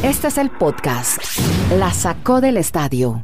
Este 0.00 0.28
es 0.28 0.38
el 0.38 0.50
podcast. 0.50 1.18
La 1.78 1.92
sacó 1.92 2.40
del 2.40 2.56
estadio. 2.56 3.22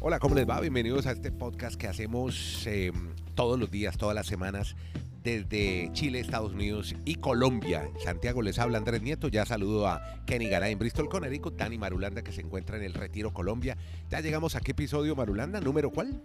Hola, 0.00 0.18
¿cómo 0.18 0.34
les 0.34 0.48
va? 0.48 0.60
Bienvenidos 0.60 1.06
a 1.06 1.12
este 1.12 1.32
podcast 1.32 1.76
que 1.76 1.86
hacemos 1.86 2.66
eh, 2.66 2.92
todos 3.34 3.58
los 3.58 3.70
días, 3.70 3.96
todas 3.96 4.14
las 4.14 4.26
semanas, 4.26 4.76
desde 5.22 5.88
Chile, 5.92 6.20
Estados 6.20 6.52
Unidos 6.52 6.94
y 7.06 7.14
Colombia. 7.14 7.88
Santiago 8.04 8.42
les 8.42 8.58
habla 8.58 8.76
Andrés 8.76 9.00
Nieto. 9.00 9.28
Ya 9.28 9.46
saludo 9.46 9.88
a 9.88 10.02
Kenny 10.26 10.48
Garay 10.48 10.72
en 10.72 10.78
Bristol, 10.78 11.08
Connecticut, 11.08 11.56
Dani 11.56 11.78
Marulanda 11.78 12.22
que 12.22 12.32
se 12.32 12.42
encuentra 12.42 12.76
en 12.76 12.82
el 12.82 12.92
Retiro 12.92 13.32
Colombia. 13.32 13.78
Ya 14.10 14.20
llegamos 14.20 14.54
a 14.54 14.60
qué 14.60 14.72
episodio, 14.72 15.16
Marulanda, 15.16 15.60
número 15.60 15.90
cuál? 15.90 16.20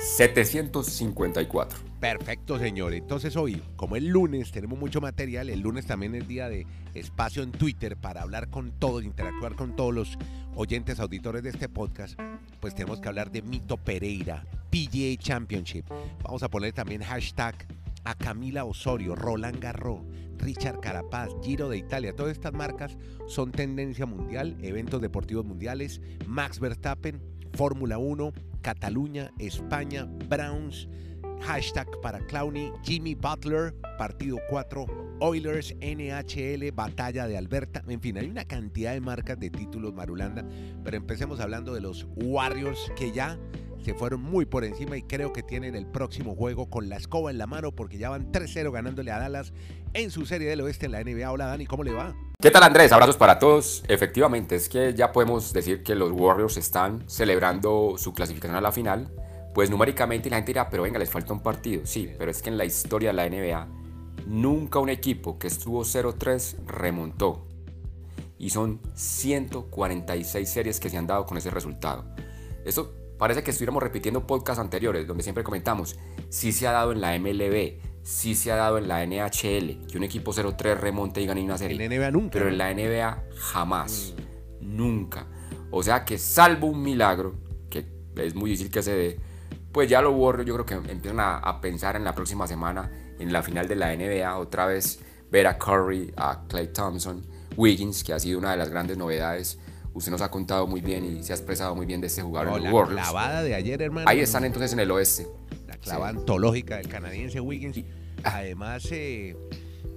754. 0.00 1.78
Perfecto, 2.00 2.58
señor. 2.58 2.94
Entonces 2.94 3.36
hoy, 3.36 3.62
como 3.76 3.96
el 3.96 4.08
lunes, 4.08 4.50
tenemos 4.50 4.78
mucho 4.78 5.00
material. 5.00 5.50
El 5.50 5.60
lunes 5.60 5.86
también 5.86 6.14
es 6.14 6.26
día 6.26 6.48
de 6.48 6.66
espacio 6.94 7.42
en 7.42 7.52
Twitter 7.52 7.96
para 7.96 8.22
hablar 8.22 8.48
con 8.48 8.72
todos, 8.72 9.04
interactuar 9.04 9.54
con 9.54 9.76
todos 9.76 9.94
los 9.94 10.18
oyentes, 10.54 11.00
auditores 11.00 11.42
de 11.42 11.50
este 11.50 11.68
podcast. 11.68 12.18
Pues 12.60 12.74
tenemos 12.74 13.00
que 13.00 13.08
hablar 13.08 13.30
de 13.30 13.42
Mito 13.42 13.76
Pereira, 13.76 14.46
PGA 14.70 15.16
Championship. 15.18 15.84
Vamos 16.22 16.42
a 16.42 16.48
poner 16.48 16.72
también 16.72 17.02
hashtag 17.02 17.54
a 18.04 18.14
Camila 18.14 18.64
Osorio, 18.64 19.14
Roland 19.14 19.60
Garros, 19.60 20.00
Richard 20.38 20.80
Carapaz, 20.80 21.28
Giro 21.42 21.68
de 21.68 21.76
Italia. 21.76 22.14
Todas 22.14 22.32
estas 22.32 22.54
marcas 22.54 22.96
son 23.28 23.52
tendencia 23.52 24.06
mundial, 24.06 24.56
eventos 24.62 25.02
deportivos 25.02 25.44
mundiales. 25.44 26.00
Max 26.26 26.58
Verstappen, 26.58 27.20
Fórmula 27.54 27.98
1, 27.98 28.32
Cataluña, 28.62 29.30
España, 29.38 30.06
Browns, 30.28 30.88
hashtag 31.40 31.88
para 32.02 32.20
Clowny, 32.26 32.72
Jimmy 32.82 33.14
Butler, 33.14 33.74
partido 33.98 34.38
4, 34.48 34.86
Oilers, 35.20 35.74
NHL, 35.80 36.72
Batalla 36.72 37.26
de 37.26 37.36
Alberta, 37.36 37.82
en 37.86 38.00
fin, 38.00 38.18
hay 38.18 38.28
una 38.28 38.44
cantidad 38.44 38.92
de 38.92 39.00
marcas 39.00 39.38
de 39.38 39.50
títulos 39.50 39.94
Marulanda, 39.94 40.44
pero 40.84 40.96
empecemos 40.96 41.40
hablando 41.40 41.74
de 41.74 41.80
los 41.80 42.06
Warriors 42.16 42.92
que 42.96 43.12
ya 43.12 43.38
se 43.84 43.94
fueron 43.94 44.22
muy 44.22 44.44
por 44.44 44.64
encima 44.64 44.96
y 44.96 45.02
creo 45.02 45.32
que 45.32 45.42
tienen 45.42 45.74
el 45.74 45.86
próximo 45.86 46.34
juego 46.34 46.68
con 46.68 46.88
la 46.88 46.96
escoba 46.96 47.30
en 47.30 47.38
la 47.38 47.46
mano 47.46 47.72
porque 47.72 47.98
ya 47.98 48.10
van 48.10 48.30
3-0 48.32 48.70
ganándole 48.70 49.10
a 49.10 49.18
Dallas 49.18 49.52
en 49.94 50.10
su 50.10 50.26
serie 50.26 50.48
del 50.48 50.60
oeste 50.60 50.86
en 50.86 50.92
la 50.92 51.02
NBA. 51.02 51.30
Hola 51.30 51.46
Dani, 51.46 51.66
¿cómo 51.66 51.82
le 51.82 51.92
va? 51.92 52.14
¿Qué 52.40 52.50
tal 52.50 52.62
Andrés? 52.62 52.92
Abrazos 52.92 53.16
para 53.16 53.38
todos. 53.38 53.82
Efectivamente, 53.88 54.56
es 54.56 54.68
que 54.68 54.94
ya 54.94 55.12
podemos 55.12 55.52
decir 55.52 55.82
que 55.82 55.94
los 55.94 56.10
Warriors 56.12 56.56
están 56.56 57.04
celebrando 57.08 57.94
su 57.98 58.14
clasificación 58.14 58.56
a 58.56 58.60
la 58.60 58.72
final. 58.72 59.10
Pues 59.54 59.68
numéricamente 59.70 60.30
la 60.30 60.36
gente 60.36 60.52
dirá, 60.52 60.70
pero 60.70 60.84
venga, 60.84 60.98
les 60.98 61.10
falta 61.10 61.32
un 61.32 61.42
partido. 61.42 61.82
Sí, 61.84 62.10
pero 62.18 62.30
es 62.30 62.40
que 62.40 62.50
en 62.50 62.56
la 62.56 62.64
historia 62.64 63.10
de 63.10 63.14
la 63.14 63.28
NBA 63.28 63.68
nunca 64.26 64.78
un 64.78 64.88
equipo 64.88 65.38
que 65.38 65.48
estuvo 65.48 65.82
0-3 65.82 66.64
remontó. 66.66 67.46
Y 68.38 68.50
son 68.50 68.80
146 68.94 70.48
series 70.48 70.80
que 70.80 70.88
se 70.88 70.96
han 70.96 71.06
dado 71.06 71.26
con 71.26 71.36
ese 71.36 71.50
resultado. 71.50 72.06
Eso 72.64 72.94
parece 73.20 73.42
que 73.42 73.50
estuviéramos 73.50 73.82
repitiendo 73.82 74.26
podcasts 74.26 74.58
anteriores 74.58 75.06
donde 75.06 75.22
siempre 75.22 75.44
comentamos, 75.44 75.98
sí 76.30 76.52
se 76.52 76.66
ha 76.66 76.72
dado 76.72 76.90
en 76.90 77.02
la 77.02 77.16
MLB, 77.18 77.74
sí 78.02 78.34
se 78.34 78.50
ha 78.50 78.56
dado 78.56 78.78
en 78.78 78.88
la 78.88 79.04
NHL, 79.04 79.86
que 79.86 79.98
un 79.98 80.04
equipo 80.04 80.32
0-3 80.32 80.78
remonte 80.78 81.20
y 81.20 81.26
gane 81.26 81.44
una 81.44 81.58
serie. 81.58 81.84
En 81.84 81.90
la 81.90 81.96
NBA 81.98 82.10
nunca. 82.12 82.30
Pero 82.32 82.48
en 82.48 82.56
la 82.56 82.72
NBA 82.72 83.24
jamás, 83.36 84.14
nunca. 84.62 85.26
O 85.70 85.82
sea 85.82 86.02
que 86.02 86.16
salvo 86.16 86.68
un 86.68 86.82
milagro, 86.82 87.34
que 87.68 87.84
es 88.16 88.34
muy 88.34 88.50
difícil 88.52 88.72
que 88.72 88.82
se 88.82 88.94
dé, 88.94 89.20
pues 89.70 89.90
ya 89.90 90.00
los 90.00 90.14
Warriors 90.16 90.48
yo 90.48 90.54
creo 90.54 90.66
que 90.66 90.90
empiezan 90.90 91.20
a, 91.20 91.36
a, 91.36 91.60
pensar 91.60 91.96
en 91.96 92.04
la 92.04 92.14
próxima 92.14 92.46
semana, 92.46 92.90
en 93.18 93.34
la 93.34 93.42
final 93.42 93.68
de 93.68 93.76
la 93.76 93.94
NBA, 93.94 94.34
otra 94.38 94.64
vez 94.64 94.98
ver 95.30 95.46
a 95.46 95.58
Curry, 95.58 96.14
a 96.16 96.46
Clay 96.48 96.68
Thompson, 96.68 97.22
Wiggins, 97.54 98.02
que 98.02 98.14
ha 98.14 98.18
sido 98.18 98.38
una 98.38 98.52
de 98.52 98.56
las 98.56 98.70
grandes 98.70 98.96
novedades. 98.96 99.58
Usted 99.92 100.12
nos 100.12 100.20
ha 100.22 100.30
contado 100.30 100.66
muy 100.66 100.80
bien 100.80 101.04
y 101.04 101.22
se 101.22 101.32
ha 101.32 101.36
expresado 101.36 101.74
muy 101.74 101.84
bien 101.86 102.00
de 102.00 102.06
este 102.06 102.22
jugador 102.22 102.50
No, 102.52 102.56
en 102.58 102.64
la 102.64 102.72
Warriors. 102.72 103.02
clavada 103.02 103.42
de 103.42 103.54
ayer, 103.54 103.82
hermano. 103.82 104.08
Ahí 104.08 104.20
están 104.20 104.44
entonces 104.44 104.72
en 104.72 104.80
el 104.80 104.90
oeste. 104.90 105.26
La 105.66 105.76
clava 105.76 106.08
antológica 106.08 106.76
del 106.76 106.88
canadiense 106.88 107.40
Wiggins. 107.40 107.80
Además, 108.22 108.86
eh, 108.92 109.36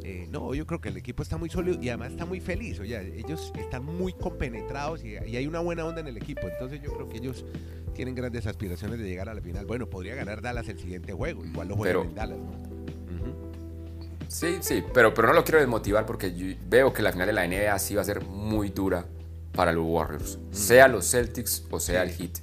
eh, 0.03 0.27
no, 0.31 0.53
yo 0.55 0.65
creo 0.65 0.81
que 0.81 0.89
el 0.89 0.97
equipo 0.97 1.21
está 1.21 1.37
muy 1.37 1.49
sólido 1.49 1.77
y 1.81 1.89
además 1.89 2.11
está 2.11 2.25
muy 2.25 2.39
feliz. 2.39 2.79
Oye, 2.79 3.19
ellos 3.19 3.53
están 3.59 3.85
muy 3.85 4.13
compenetrados 4.13 5.03
y, 5.03 5.09
y 5.27 5.35
hay 5.37 5.45
una 5.45 5.59
buena 5.59 5.85
onda 5.85 6.01
en 6.01 6.07
el 6.07 6.17
equipo. 6.17 6.41
Entonces 6.47 6.81
yo 6.81 6.91
creo 6.93 7.07
que 7.07 7.17
ellos 7.17 7.45
tienen 7.93 8.15
grandes 8.15 8.47
aspiraciones 8.47 8.97
de 8.97 9.05
llegar 9.07 9.29
a 9.29 9.35
la 9.35 9.41
final. 9.41 9.65
Bueno, 9.67 9.87
podría 9.87 10.15
ganar 10.15 10.41
Dallas 10.41 10.67
el 10.69 10.79
siguiente 10.79 11.13
juego. 11.13 11.45
Igual 11.45 11.67
lo 11.67 11.75
juegan 11.75 11.97
Pero- 11.97 12.09
en 12.09 12.15
Dallas, 12.15 12.37
¿no? 12.39 12.73
Sí, 14.27 14.57
sí, 14.61 14.83
pero, 14.95 15.13
pero 15.13 15.27
no 15.27 15.35
lo 15.35 15.43
quiero 15.43 15.59
desmotivar 15.59 16.07
porque 16.07 16.33
yo 16.33 16.55
veo 16.67 16.91
que 16.91 17.03
la 17.03 17.11
final 17.11 17.27
de 17.27 17.33
la 17.33 17.45
NBA 17.47 17.77
sí 17.77 17.93
va 17.93 18.01
a 18.01 18.05
ser 18.05 18.21
muy 18.25 18.69
dura 18.69 19.05
para 19.55 19.71
los 19.71 19.85
Warriors, 19.85 20.39
sea 20.51 20.87
los 20.87 21.09
Celtics 21.09 21.63
o 21.69 21.79
sea 21.79 22.03
el 22.03 22.11
Heat. 22.11 22.39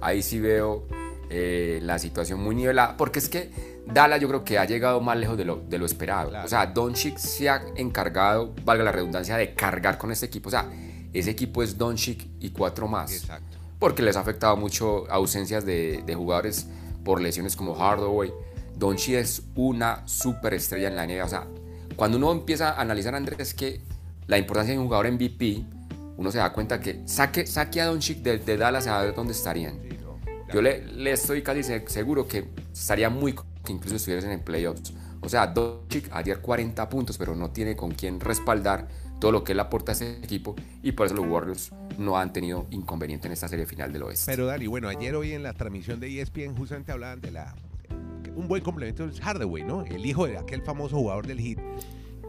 Ahí 0.00 0.22
sí 0.22 0.40
veo 0.40 0.86
eh, 1.30 1.80
la 1.82 1.98
situación 1.98 2.40
muy 2.40 2.54
nivelada, 2.54 2.96
porque 2.96 3.18
es 3.18 3.28
que 3.28 3.50
Dallas 3.86 4.20
yo 4.20 4.28
creo 4.28 4.44
que 4.44 4.58
ha 4.58 4.64
llegado 4.64 5.00
más 5.00 5.16
lejos 5.16 5.36
de 5.36 5.44
lo, 5.44 5.56
de 5.56 5.78
lo 5.78 5.86
esperado. 5.86 6.30
Claro. 6.30 6.46
O 6.46 6.48
sea, 6.48 6.66
Doncic 6.66 7.18
se 7.18 7.48
ha 7.48 7.62
encargado, 7.76 8.54
valga 8.64 8.84
la 8.84 8.92
redundancia, 8.92 9.36
de 9.36 9.54
cargar 9.54 9.98
con 9.98 10.10
este 10.10 10.26
equipo. 10.26 10.48
O 10.48 10.50
sea, 10.50 10.68
ese 11.12 11.30
equipo 11.30 11.62
es 11.62 11.78
Doncic 11.78 12.26
y 12.40 12.50
cuatro 12.50 12.88
más 12.88 13.12
Exacto. 13.12 13.56
porque 13.78 14.02
les 14.02 14.16
ha 14.16 14.20
afectado 14.20 14.56
mucho 14.56 15.10
ausencias 15.10 15.64
de, 15.64 16.02
de 16.04 16.14
jugadores 16.14 16.66
por 17.04 17.20
lesiones 17.20 17.56
como 17.56 17.74
Hardaway. 17.74 18.32
Doncic 18.76 19.14
es 19.14 19.42
una 19.54 20.06
superestrella 20.06 20.88
en 20.88 20.96
la 20.96 21.06
NBA. 21.06 21.24
O 21.24 21.28
sea, 21.28 21.46
cuando 21.96 22.18
uno 22.18 22.32
empieza 22.32 22.70
a 22.70 22.80
analizar 22.80 23.14
Andrés 23.14 23.54
que 23.54 23.80
la 24.26 24.38
importancia 24.38 24.74
de 24.74 24.78
un 24.78 24.86
jugador 24.86 25.10
MVP, 25.12 25.64
uno 26.16 26.30
se 26.32 26.38
da 26.38 26.52
cuenta 26.52 26.80
que 26.80 27.02
saque, 27.06 27.46
saque 27.46 27.80
a 27.80 27.86
Doncic 27.86 28.18
de, 28.18 28.38
de 28.38 28.56
Dallas 28.56 28.86
a 28.86 29.02
ver 29.02 29.14
dónde 29.14 29.32
estarían. 29.32 29.78
Yo 30.52 30.62
le, 30.62 31.10
estoy 31.12 31.42
casi 31.42 31.62
se- 31.62 31.88
seguro 31.88 32.26
que 32.28 32.48
estaría 32.72 33.10
muy 33.10 33.34
que 33.64 33.72
incluso 33.72 33.96
estuviesen 33.96 34.30
en 34.30 34.40
playoffs. 34.40 34.92
O 35.20 35.28
sea, 35.28 35.46
Doncic 35.48 36.08
ayer 36.12 36.40
40 36.40 36.88
puntos, 36.88 37.18
pero 37.18 37.34
no 37.34 37.50
tiene 37.50 37.74
con 37.74 37.90
quién 37.92 38.20
respaldar 38.20 38.86
todo 39.18 39.32
lo 39.32 39.42
que 39.44 39.52
él 39.52 39.60
aporta 39.60 39.92
a 39.92 39.94
ese 39.94 40.18
equipo 40.22 40.54
y 40.82 40.92
por 40.92 41.06
eso 41.06 41.14
los 41.16 41.26
Warriors 41.26 41.70
no 41.98 42.16
han 42.18 42.32
tenido 42.32 42.66
inconveniente 42.70 43.26
en 43.26 43.32
esta 43.32 43.48
serie 43.48 43.66
final 43.66 43.92
del 43.92 44.02
oeste. 44.04 44.30
Pero 44.30 44.46
Dani, 44.46 44.66
bueno, 44.66 44.88
ayer 44.88 45.14
hoy 45.16 45.32
en 45.32 45.42
la 45.42 45.52
transmisión 45.54 45.98
de 46.00 46.20
ESPN 46.20 46.54
justamente 46.56 46.92
hablaban 46.92 47.20
de 47.20 47.30
la 47.32 47.54
un 48.36 48.46
buen 48.48 48.62
complemento 48.62 49.04
es 49.06 49.18
Hardaway, 49.18 49.64
¿no? 49.64 49.82
El 49.86 50.04
hijo 50.04 50.26
de 50.26 50.36
aquel 50.36 50.60
famoso 50.62 50.96
jugador 50.96 51.26
del 51.26 51.40
Heat. 51.40 51.58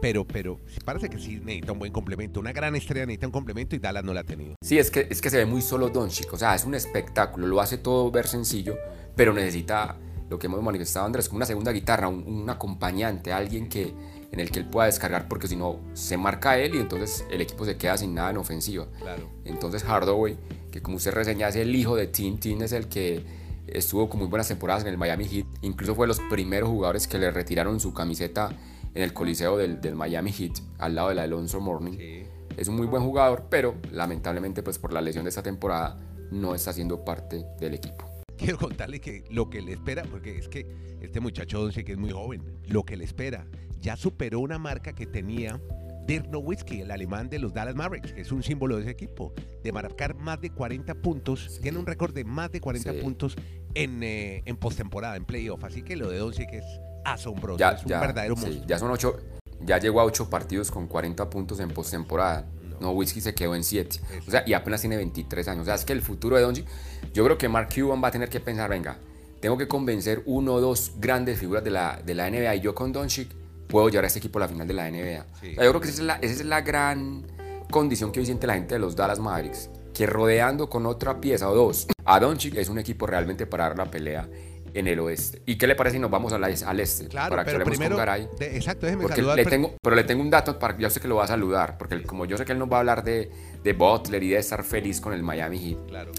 Pero, 0.00 0.26
pero 0.26 0.60
parece 0.84 1.08
que 1.08 1.18
sí 1.18 1.40
necesita 1.44 1.72
un 1.72 1.78
buen 1.78 1.92
complemento. 1.92 2.40
Una 2.40 2.52
gran 2.52 2.74
estrella 2.76 3.06
necesita 3.06 3.26
un 3.26 3.32
complemento 3.32 3.74
y 3.74 3.78
Dallas 3.78 4.04
no 4.04 4.14
la 4.14 4.20
ha 4.20 4.24
tenido. 4.24 4.54
Sí, 4.62 4.78
es 4.78 4.90
que, 4.90 5.06
es 5.10 5.20
que 5.20 5.30
se 5.30 5.38
ve 5.38 5.46
muy 5.46 5.62
solo 5.62 5.88
Doncic, 5.88 6.32
o 6.32 6.36
sea, 6.36 6.54
es 6.54 6.64
un 6.64 6.74
espectáculo, 6.74 7.46
lo 7.46 7.60
hace 7.60 7.78
todo 7.78 8.10
ver 8.10 8.26
sencillo, 8.26 8.76
pero 9.16 9.32
necesita 9.32 9.96
lo 10.28 10.38
que 10.38 10.46
hemos 10.46 10.62
manifestado 10.62 11.06
Andrés, 11.06 11.28
como 11.28 11.38
una 11.38 11.46
segunda 11.46 11.72
guitarra, 11.72 12.08
un, 12.08 12.24
un 12.26 12.50
acompañante, 12.50 13.32
alguien 13.32 13.68
que, 13.68 13.94
en 14.30 14.40
el 14.40 14.50
que 14.50 14.60
él 14.60 14.66
pueda 14.66 14.86
descargar, 14.86 15.26
porque 15.28 15.48
si 15.48 15.56
no, 15.56 15.80
se 15.94 16.16
marca 16.16 16.58
él 16.58 16.74
y 16.74 16.78
entonces 16.78 17.24
el 17.30 17.40
equipo 17.40 17.64
se 17.64 17.76
queda 17.76 17.96
sin 17.96 18.14
nada 18.14 18.30
en 18.30 18.36
ofensiva. 18.36 18.86
Claro. 19.00 19.28
Entonces 19.44 19.82
Hardaway, 19.84 20.36
que 20.70 20.82
como 20.82 20.96
usted 20.96 21.12
reseña, 21.12 21.48
es 21.48 21.56
el 21.56 21.74
hijo 21.74 21.96
de 21.96 22.06
Tim, 22.06 22.38
Tim 22.38 22.62
es 22.62 22.72
el 22.72 22.88
que 22.88 23.24
estuvo 23.66 24.08
con 24.08 24.20
muy 24.20 24.28
buenas 24.28 24.48
temporadas 24.48 24.82
en 24.82 24.88
el 24.88 24.98
Miami 24.98 25.26
Heat, 25.26 25.46
incluso 25.62 25.94
fue 25.94 26.04
de 26.04 26.08
los 26.08 26.20
primeros 26.30 26.68
jugadores 26.68 27.06
que 27.06 27.18
le 27.18 27.30
retiraron 27.30 27.80
su 27.80 27.92
camiseta 27.94 28.50
en 28.98 29.04
el 29.04 29.12
coliseo 29.12 29.56
del, 29.56 29.80
del 29.80 29.94
Miami 29.94 30.32
Heat, 30.32 30.54
al 30.78 30.96
lado 30.96 31.10
de 31.10 31.14
la 31.14 31.22
Alonso 31.22 31.60
Morning. 31.60 31.92
Sí. 31.96 32.22
Es 32.56 32.66
un 32.66 32.74
muy 32.74 32.88
buen 32.88 33.00
jugador, 33.04 33.44
pero 33.48 33.76
lamentablemente 33.92 34.64
pues 34.64 34.76
por 34.80 34.92
la 34.92 35.00
lesión 35.00 35.22
de 35.24 35.28
esta 35.28 35.40
temporada 35.44 35.96
no 36.32 36.52
está 36.52 36.72
siendo 36.72 37.04
parte 37.04 37.44
del 37.60 37.74
equipo. 37.74 38.10
Quiero 38.36 38.58
contarle 38.58 39.00
que 39.00 39.22
lo 39.30 39.50
que 39.50 39.62
le 39.62 39.74
espera, 39.74 40.02
porque 40.02 40.36
es 40.36 40.48
que 40.48 40.66
este 41.00 41.20
muchacho 41.20 41.60
Doncic 41.60 41.86
que 41.86 41.92
es 41.92 41.98
muy 41.98 42.10
joven, 42.10 42.42
lo 42.66 42.82
que 42.82 42.96
le 42.96 43.04
espera, 43.04 43.46
ya 43.80 43.96
superó 43.96 44.40
una 44.40 44.58
marca 44.58 44.92
que 44.92 45.06
tenía 45.06 45.60
Dirk 46.08 46.26
Nowitzki, 46.28 46.80
el 46.80 46.90
alemán 46.90 47.28
de 47.30 47.38
los 47.38 47.54
Dallas 47.54 47.76
Mavericks, 47.76 48.12
que 48.14 48.22
es 48.22 48.32
un 48.32 48.42
símbolo 48.42 48.74
de 48.78 48.82
ese 48.82 48.90
equipo, 48.90 49.32
de 49.62 49.70
marcar 49.70 50.16
más 50.16 50.40
de 50.40 50.50
40 50.50 50.96
puntos, 50.96 51.60
tiene 51.62 51.78
un 51.78 51.86
récord 51.86 52.12
de 52.12 52.24
más 52.24 52.50
de 52.50 52.60
40 52.60 52.94
Sí. 52.94 52.98
puntos 53.00 53.36
en, 53.74 54.02
eh, 54.02 54.42
en 54.44 54.56
postemporada, 54.56 55.14
en 55.14 55.24
playoff, 55.24 55.62
así 55.62 55.82
que 55.82 55.94
lo 55.94 56.10
de 56.10 56.18
Doncic 56.18 56.52
es 56.52 56.64
asombroso, 57.12 57.58
Ya, 57.58 57.70
es 57.70 57.82
un 57.82 57.88
ya, 57.88 58.00
verdadero 58.00 58.36
sí, 58.36 58.42
monstruo. 58.42 58.66
ya 58.66 58.78
son 58.78 58.90
ocho, 58.90 59.18
ya 59.60 59.78
llegó 59.78 60.00
a 60.00 60.04
ocho 60.04 60.28
partidos 60.30 60.70
con 60.70 60.86
40 60.86 61.28
puntos 61.30 61.60
en 61.60 61.70
postemporada. 61.70 62.46
No, 62.80 62.92
Whisky 62.92 63.20
se 63.20 63.34
quedó 63.34 63.56
en 63.56 63.64
7. 63.64 64.00
O 64.26 64.30
sea, 64.30 64.44
y 64.46 64.52
apenas 64.52 64.80
tiene 64.80 64.96
23 64.96 65.48
años. 65.48 65.62
O 65.62 65.64
sea, 65.64 65.74
es 65.74 65.84
que 65.84 65.92
el 65.92 66.00
futuro 66.00 66.36
de 66.36 66.42
Doncic, 66.42 66.64
yo 67.12 67.24
creo 67.24 67.36
que 67.36 67.48
Mark 67.48 67.70
Cuban 67.74 68.02
va 68.02 68.06
a 68.08 68.10
tener 68.12 68.28
que 68.28 68.38
pensar, 68.38 68.70
venga, 68.70 68.98
tengo 69.40 69.58
que 69.58 69.66
convencer 69.66 70.22
uno 70.26 70.54
o 70.54 70.60
dos 70.60 70.92
grandes 70.98 71.40
figuras 71.40 71.64
de 71.64 71.70
la, 71.70 72.00
de 72.04 72.14
la 72.14 72.30
NBA 72.30 72.54
y 72.56 72.60
yo 72.60 72.74
con 72.76 72.92
Doncic 72.92 73.28
puedo 73.66 73.88
llevar 73.88 74.04
a 74.04 74.06
este 74.06 74.20
equipo 74.20 74.38
a 74.38 74.42
la 74.42 74.48
final 74.48 74.68
de 74.68 74.74
la 74.74 74.88
NBA. 74.90 75.26
Sí. 75.40 75.52
O 75.52 75.54
sea, 75.56 75.64
yo 75.64 75.70
creo 75.70 75.80
que 75.80 75.88
esa 75.88 75.98
es, 75.98 76.06
la, 76.06 76.14
esa 76.22 76.34
es 76.34 76.44
la 76.44 76.60
gran 76.60 77.26
condición 77.70 78.12
que 78.12 78.20
hoy 78.20 78.26
siente 78.26 78.46
la 78.46 78.54
gente 78.54 78.74
de 78.74 78.78
los 78.78 78.94
Dallas 78.94 79.18
Mavericks, 79.18 79.70
que 79.92 80.06
rodeando 80.06 80.70
con 80.70 80.86
otra 80.86 81.20
pieza 81.20 81.50
o 81.50 81.54
dos 81.56 81.88
a 82.04 82.20
Doncic 82.20 82.54
es 82.54 82.68
un 82.68 82.78
equipo 82.78 83.06
realmente 83.06 83.44
para 83.46 83.64
dar 83.68 83.76
la 83.76 83.90
pelea 83.90 84.28
en 84.74 84.86
el 84.86 84.98
oeste. 85.00 85.42
¿Y 85.46 85.56
qué 85.56 85.66
le 85.66 85.74
parece 85.74 85.96
si 85.96 86.00
nos 86.00 86.10
vamos 86.10 86.32
al, 86.32 86.44
al 86.44 86.80
este? 86.80 87.08
Claro, 87.08 87.30
para 87.30 87.44
que 87.44 87.52
pero 87.52 87.64
primero, 87.64 87.90
con 87.96 87.98
Garay. 87.98 88.28
de- 88.38 88.56
exacto, 88.56 88.86
déjeme 88.86 89.02
Porque 89.02 89.16
saludar. 89.16 89.36
le 89.36 89.44
pero- 89.44 89.50
tengo, 89.50 89.74
pero 89.82 89.96
le 89.96 90.04
tengo 90.04 90.22
un 90.22 90.30
dato 90.30 90.58
para 90.58 90.76
yo 90.78 90.88
sé 90.90 91.00
que 91.00 91.08
lo 91.08 91.16
va 91.16 91.24
a 91.24 91.28
saludar, 91.28 91.78
porque 91.78 92.02
como 92.02 92.24
yo 92.26 92.36
sé 92.36 92.44
que 92.44 92.52
él 92.52 92.58
nos 92.58 92.70
va 92.70 92.76
a 92.76 92.80
hablar 92.80 93.02
de, 93.04 93.30
de 93.62 93.72
Butler 93.72 94.22
y 94.22 94.28
de 94.30 94.38
estar 94.38 94.62
feliz 94.64 95.00
con 95.00 95.12
el 95.12 95.22
Miami 95.22 95.58
Heat. 95.58 95.86
Claro. 95.88 96.12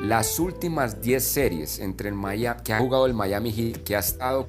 Las 0.00 0.38
últimas 0.40 1.00
10 1.00 1.22
series 1.24 1.78
entre 1.78 2.08
el 2.08 2.14
Miami, 2.14 2.60
que 2.64 2.72
ha 2.72 2.78
jugado 2.78 3.06
el 3.06 3.14
Miami 3.14 3.52
Heat, 3.52 3.84
que 3.84 3.94
ha 3.96 4.00
estado 4.00 4.48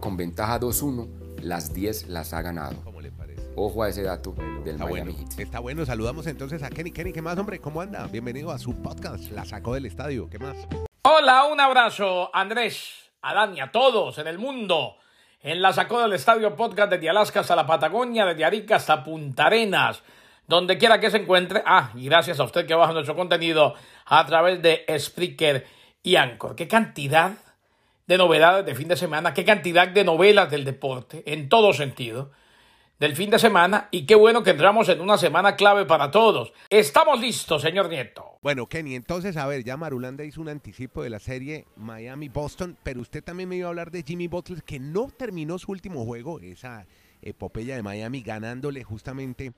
con 0.00 0.16
ventaja 0.16 0.58
2-1, 0.58 1.06
las 1.42 1.72
10 1.72 2.08
las 2.08 2.32
ha 2.32 2.42
ganado. 2.42 2.74
¿Cómo 2.82 3.00
le 3.00 3.12
parece? 3.12 3.42
Ojo 3.54 3.82
a 3.84 3.88
ese 3.88 4.02
dato 4.02 4.32
del 4.64 4.74
Está 4.74 4.84
Miami 4.86 5.12
bueno, 5.12 5.12
Heat. 5.30 5.40
está 5.40 5.58
bueno. 5.60 5.86
Saludamos 5.86 6.26
entonces 6.26 6.62
a 6.64 6.68
Kenny. 6.70 6.90
Kenny, 6.90 7.12
¿qué 7.12 7.22
más, 7.22 7.38
hombre? 7.38 7.60
¿Cómo 7.60 7.80
anda? 7.80 8.06
Bienvenido 8.08 8.50
a 8.50 8.58
su 8.58 8.74
podcast. 8.74 9.30
La 9.30 9.44
sacó 9.44 9.74
del 9.74 9.86
estadio. 9.86 10.28
¿Qué 10.28 10.38
más? 10.40 10.56
Hola, 11.10 11.44
un 11.44 11.58
abrazo, 11.58 12.30
Andrés, 12.34 13.10
a 13.22 13.32
Dani, 13.32 13.60
a 13.60 13.72
todos 13.72 14.18
en 14.18 14.26
el 14.26 14.36
mundo. 14.36 14.98
En 15.40 15.62
la 15.62 15.72
sacó 15.72 16.02
del 16.02 16.12
estadio 16.12 16.54
podcast 16.54 16.90
desde 16.90 17.08
Alaska 17.08 17.40
hasta 17.40 17.56
la 17.56 17.66
Patagonia, 17.66 18.26
desde 18.26 18.44
Arica 18.44 18.76
hasta 18.76 19.02
Punta 19.02 19.46
Arenas, 19.46 20.02
donde 20.46 20.76
quiera 20.76 21.00
que 21.00 21.10
se 21.10 21.16
encuentre. 21.16 21.62
Ah, 21.64 21.92
y 21.94 22.04
gracias 22.04 22.38
a 22.40 22.44
usted 22.44 22.66
que 22.66 22.74
baja 22.74 22.92
nuestro 22.92 23.16
contenido 23.16 23.74
a 24.04 24.26
través 24.26 24.60
de 24.60 24.84
Spreaker 24.98 25.66
y 26.02 26.16
Anchor. 26.16 26.54
Qué 26.54 26.68
cantidad 26.68 27.38
de 28.06 28.18
novedades 28.18 28.66
de 28.66 28.74
fin 28.74 28.88
de 28.88 28.96
semana, 28.96 29.32
qué 29.32 29.46
cantidad 29.46 29.88
de 29.88 30.04
novelas 30.04 30.50
del 30.50 30.66
deporte, 30.66 31.22
en 31.32 31.48
todo 31.48 31.72
sentido 31.72 32.32
del 32.98 33.14
fin 33.14 33.30
de 33.30 33.38
semana 33.38 33.88
y 33.90 34.06
qué 34.06 34.14
bueno 34.14 34.42
que 34.42 34.50
entramos 34.50 34.88
en 34.88 35.00
una 35.00 35.18
semana 35.18 35.54
clave 35.54 35.86
para 35.86 36.10
todos. 36.10 36.52
Estamos 36.68 37.20
listos, 37.20 37.62
señor 37.62 37.88
Nieto. 37.88 38.38
Bueno, 38.42 38.66
Kenny, 38.66 38.94
entonces, 38.94 39.36
a 39.36 39.46
ver, 39.46 39.62
ya 39.64 39.76
Marulanda 39.76 40.24
hizo 40.24 40.40
un 40.40 40.48
anticipo 40.48 41.02
de 41.02 41.10
la 41.10 41.20
serie 41.20 41.66
Miami-Boston, 41.76 42.76
pero 42.82 43.00
usted 43.00 43.22
también 43.22 43.48
me 43.48 43.56
iba 43.56 43.66
a 43.66 43.70
hablar 43.70 43.90
de 43.90 44.02
Jimmy 44.02 44.26
Butler, 44.26 44.62
que 44.62 44.80
no 44.80 45.08
terminó 45.16 45.58
su 45.58 45.70
último 45.70 46.04
juego, 46.04 46.40
esa 46.40 46.86
epopeya 47.22 47.76
de 47.76 47.82
Miami, 47.82 48.22
ganándole 48.22 48.82
justamente 48.82 49.52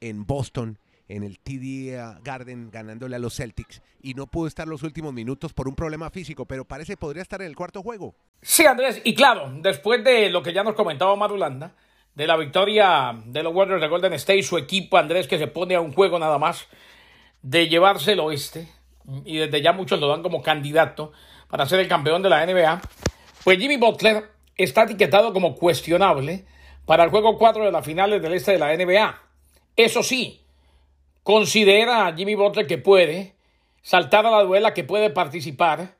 en 0.00 0.24
Boston, 0.26 0.78
en 1.08 1.22
el 1.22 1.38
TD 1.38 2.22
Garden, 2.22 2.70
ganándole 2.70 3.16
a 3.16 3.18
los 3.18 3.34
Celtics, 3.36 3.82
y 4.00 4.14
no 4.14 4.26
pudo 4.26 4.46
estar 4.46 4.68
los 4.68 4.82
últimos 4.82 5.12
minutos 5.12 5.52
por 5.52 5.68
un 5.68 5.74
problema 5.74 6.10
físico, 6.10 6.46
pero 6.46 6.64
parece 6.64 6.96
podría 6.96 7.22
estar 7.22 7.42
en 7.42 7.48
el 7.48 7.56
cuarto 7.56 7.82
juego. 7.82 8.14
Sí, 8.40 8.66
Andrés, 8.66 9.00
y 9.04 9.14
claro, 9.14 9.52
después 9.60 10.02
de 10.04 10.30
lo 10.30 10.42
que 10.42 10.52
ya 10.52 10.62
nos 10.62 10.74
comentaba 10.74 11.14
Marulanda, 11.16 11.74
de 12.14 12.26
la 12.26 12.36
victoria 12.36 13.14
de 13.24 13.42
los 13.42 13.54
Warriors 13.54 13.80
de 13.80 13.88
Golden 13.88 14.12
State, 14.14 14.42
su 14.42 14.56
equipo, 14.56 14.96
Andrés, 14.96 15.26
que 15.26 15.38
se 15.38 15.46
pone 15.46 15.74
a 15.74 15.80
un 15.80 15.92
juego 15.92 16.18
nada 16.18 16.38
más 16.38 16.68
de 17.42 17.68
llevarse 17.68 18.12
el 18.12 18.20
oeste, 18.20 18.68
y 19.24 19.36
desde 19.36 19.60
ya 19.60 19.72
muchos 19.72 20.00
lo 20.00 20.08
dan 20.08 20.22
como 20.22 20.42
candidato 20.42 21.12
para 21.48 21.66
ser 21.66 21.80
el 21.80 21.88
campeón 21.88 22.22
de 22.22 22.30
la 22.30 22.44
NBA, 22.46 22.80
pues 23.42 23.58
Jimmy 23.58 23.76
Butler 23.76 24.30
está 24.56 24.84
etiquetado 24.84 25.32
como 25.32 25.54
cuestionable 25.54 26.46
para 26.86 27.04
el 27.04 27.10
juego 27.10 27.36
4 27.36 27.64
de 27.64 27.72
las 27.72 27.84
finales 27.84 28.22
del 28.22 28.34
este 28.34 28.52
de 28.52 28.58
la 28.58 28.74
NBA. 28.74 29.20
Eso 29.76 30.02
sí, 30.02 30.42
considera 31.22 32.06
a 32.06 32.14
Jimmy 32.14 32.34
Butler 32.34 32.66
que 32.66 32.78
puede 32.78 33.34
saltar 33.82 34.26
a 34.26 34.30
la 34.30 34.42
duela, 34.42 34.72
que 34.72 34.84
puede 34.84 35.10
participar. 35.10 35.96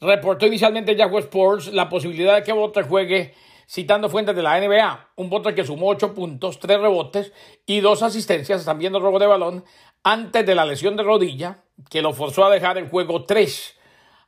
Reportó 0.00 0.46
inicialmente 0.46 0.94
Yahoo 0.94 1.18
Sports 1.18 1.72
la 1.72 1.88
posibilidad 1.88 2.34
de 2.36 2.42
que 2.42 2.52
Butler 2.52 2.86
juegue 2.86 3.34
citando 3.68 4.08
fuentes 4.08 4.34
de 4.34 4.42
la 4.42 4.60
NBA. 4.60 5.10
Un 5.16 5.30
Butler 5.30 5.54
que 5.54 5.64
sumó 5.64 5.88
8 5.88 6.14
puntos, 6.14 6.58
3 6.58 6.80
rebotes 6.80 7.32
y 7.66 7.80
2 7.80 8.02
asistencias, 8.02 8.64
también 8.64 8.92
dos 8.92 9.02
robos 9.02 9.20
de 9.20 9.26
balón, 9.26 9.64
antes 10.02 10.44
de 10.44 10.54
la 10.54 10.64
lesión 10.64 10.96
de 10.96 11.02
rodilla, 11.02 11.64
que 11.90 12.02
lo 12.02 12.12
forzó 12.12 12.44
a 12.44 12.50
dejar 12.50 12.78
el 12.78 12.88
juego 12.88 13.24
3 13.24 13.78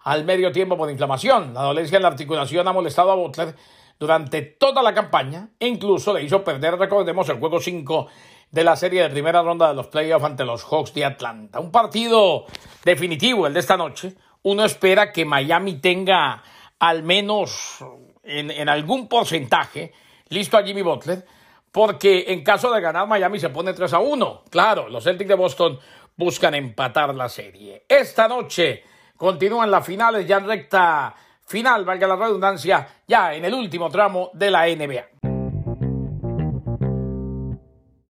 al 0.00 0.24
medio 0.24 0.52
tiempo 0.52 0.76
por 0.76 0.90
inflamación. 0.90 1.54
La 1.54 1.62
dolencia 1.62 1.96
en 1.96 2.02
la 2.02 2.08
articulación 2.08 2.66
ha 2.68 2.72
molestado 2.72 3.10
a 3.10 3.16
Butler 3.16 3.54
durante 3.98 4.42
toda 4.42 4.82
la 4.82 4.94
campaña 4.94 5.50
e 5.58 5.66
incluso 5.66 6.12
le 6.12 6.22
hizo 6.22 6.44
perder, 6.44 6.76
recordemos, 6.76 7.28
el 7.28 7.38
juego 7.38 7.60
5 7.60 8.06
de 8.50 8.64
la 8.64 8.76
serie 8.76 9.02
de 9.02 9.10
primera 9.10 9.42
ronda 9.42 9.68
de 9.68 9.74
los 9.74 9.88
playoffs 9.88 10.24
ante 10.24 10.44
los 10.44 10.64
Hawks 10.64 10.94
de 10.94 11.04
Atlanta. 11.04 11.60
Un 11.60 11.72
partido 11.72 12.46
definitivo, 12.84 13.46
el 13.46 13.54
de 13.54 13.60
esta 13.60 13.76
noche. 13.76 14.14
Uno 14.42 14.64
espera 14.64 15.12
que 15.12 15.24
Miami 15.24 15.74
tenga 15.80 16.42
al 16.78 17.02
menos 17.02 17.84
en, 18.26 18.68
algún 18.68 19.08
porcentaje 19.08 19.92
listo 20.28 20.56
a 20.56 20.62
Jimmy 20.62 20.82
Butler, 20.82 21.24
porque 21.70 22.24
en 22.28 22.42
caso 22.42 22.72
de 22.72 22.80
ganar 22.80 23.06
Miami 23.06 23.38
se 23.38 23.50
pone 23.50 23.72
3 23.72 23.92
a 23.92 23.98
1. 24.00 24.44
Claro, 24.50 24.88
los 24.88 25.04
Celtics 25.04 25.28
de 25.28 25.34
Boston 25.34 25.78
buscan 26.16 26.54
empatar 26.54 27.14
la 27.14 27.28
serie. 27.28 27.84
Esta 27.88 28.26
noche 28.28 28.82
continúan 29.16 29.70
las 29.70 29.86
finales 29.86 30.26
ya 30.26 30.38
en 30.38 30.46
recta 30.46 31.14
final, 31.46 31.84
valga 31.84 32.06
la 32.06 32.16
redundancia, 32.16 32.88
ya 33.06 33.34
en 33.34 33.44
el 33.44 33.54
último 33.54 33.88
tramo 33.90 34.30
de 34.34 34.50
la 34.50 34.66
NBA. 34.66 35.04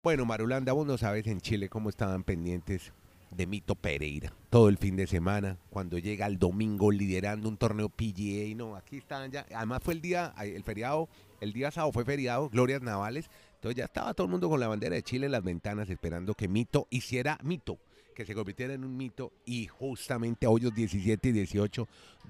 Bueno, 0.01 0.25
Marulanda, 0.25 0.71
vos 0.71 0.85
no 0.85 0.97
sabes 0.97 1.25
en 1.27 1.41
Chile 1.41 1.67
cómo 1.67 1.89
estaban 1.89 2.23
pendientes 2.23 2.93
de 3.35 3.47
Mito 3.47 3.75
Pereira. 3.75 4.33
Todo 4.49 4.69
el 4.69 4.77
fin 4.77 4.95
de 4.95 5.07
semana, 5.07 5.57
cuando 5.69 5.97
llega 5.97 6.25
el 6.25 6.39
domingo 6.39 6.91
liderando 6.91 7.49
un 7.49 7.57
torneo 7.57 7.89
PGA, 7.89 8.45
y 8.45 8.55
no, 8.55 8.75
aquí 8.75 8.97
estaban 8.97 9.31
ya, 9.31 9.45
además 9.53 9.81
fue 9.83 9.93
el 9.93 10.01
día, 10.01 10.33
el 10.39 10.63
feriado, 10.63 11.09
el 11.41 11.53
día 11.53 11.71
sábado 11.71 11.91
fue 11.91 12.05
feriado, 12.05 12.49
Glorias 12.49 12.81
Navales, 12.81 13.29
entonces 13.55 13.77
ya 13.77 13.85
estaba 13.85 14.13
todo 14.13 14.25
el 14.25 14.31
mundo 14.31 14.49
con 14.49 14.59
la 14.59 14.67
bandera 14.67 14.95
de 14.95 15.03
Chile 15.03 15.25
en 15.25 15.31
las 15.31 15.43
ventanas 15.43 15.89
esperando 15.89 16.33
que 16.33 16.47
Mito 16.47 16.87
hiciera 16.89 17.37
Mito, 17.43 17.79
que 18.15 18.25
se 18.25 18.33
convirtiera 18.33 18.73
en 18.73 18.85
un 18.85 18.95
mito, 18.95 19.33
y 19.45 19.67
justamente 19.67 20.47
hoyos 20.47 20.73
17 20.73 21.29
y 21.29 21.31
18, 21.33 21.87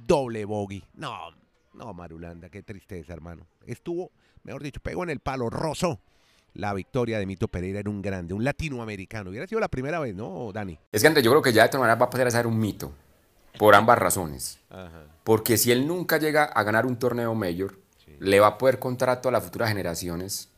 doble 0.08 0.44
bogey, 0.46 0.84
no, 0.96 1.32
no, 1.74 1.94
Marulanda, 1.94 2.50
qué 2.50 2.64
tristeza, 2.64 3.14
hermano, 3.14 3.46
estuvo, 3.68 4.12
mejor 4.44 4.64
dicho, 4.64 4.80
pegó 4.82 5.04
en 5.04 5.12
el 5.12 5.20
palo, 5.20 5.50
rozó 5.50 6.00
la 6.56 6.74
victoria 6.74 7.20
de 7.20 7.26
Mito 7.26 7.48
Pereira 7.48 7.80
era 7.80 7.90
un 7.90 8.02
grande, 8.02 8.34
un 8.34 8.44
latinoamericano. 8.44 9.30
Hubiera 9.30 9.46
sido 9.48 9.60
la 9.62 9.68
primera 9.68 10.00
vez, 10.00 10.16
¿no, 10.16 10.52
Dani? 10.54 10.78
Es 10.92 11.02
que 11.02 11.08
Andrés, 11.08 11.24
yo 11.24 11.32
creo 11.32 11.42
que 11.42 11.54
ya 11.54 11.64
de 11.64 11.70
todas 11.70 11.82
maneras 11.82 12.02
va 12.02 12.06
a 12.06 12.10
pasar 12.10 12.28
a 12.28 12.32
ser 12.32 12.48
un 12.48 12.58
mito, 12.58 12.92
por 13.60 13.76
ambas 13.76 14.00
razones. 14.00 14.60
Porque 15.24 15.58
si 15.58 15.72
él 15.72 15.88
nunca 15.88 16.18
llega 16.18 16.44
a 16.46 16.64
ganar 16.64 16.86
un 16.86 16.98
torneo 16.98 17.34
mayor, 17.36 17.78
le 18.20 18.40
va 18.40 18.48
a 18.48 18.58
poder 18.58 18.80
contar 18.80 19.10
a 19.10 19.22
todas 19.22 19.34
las 19.34 19.44
futuras 19.44 19.70
generaciones 19.70 20.50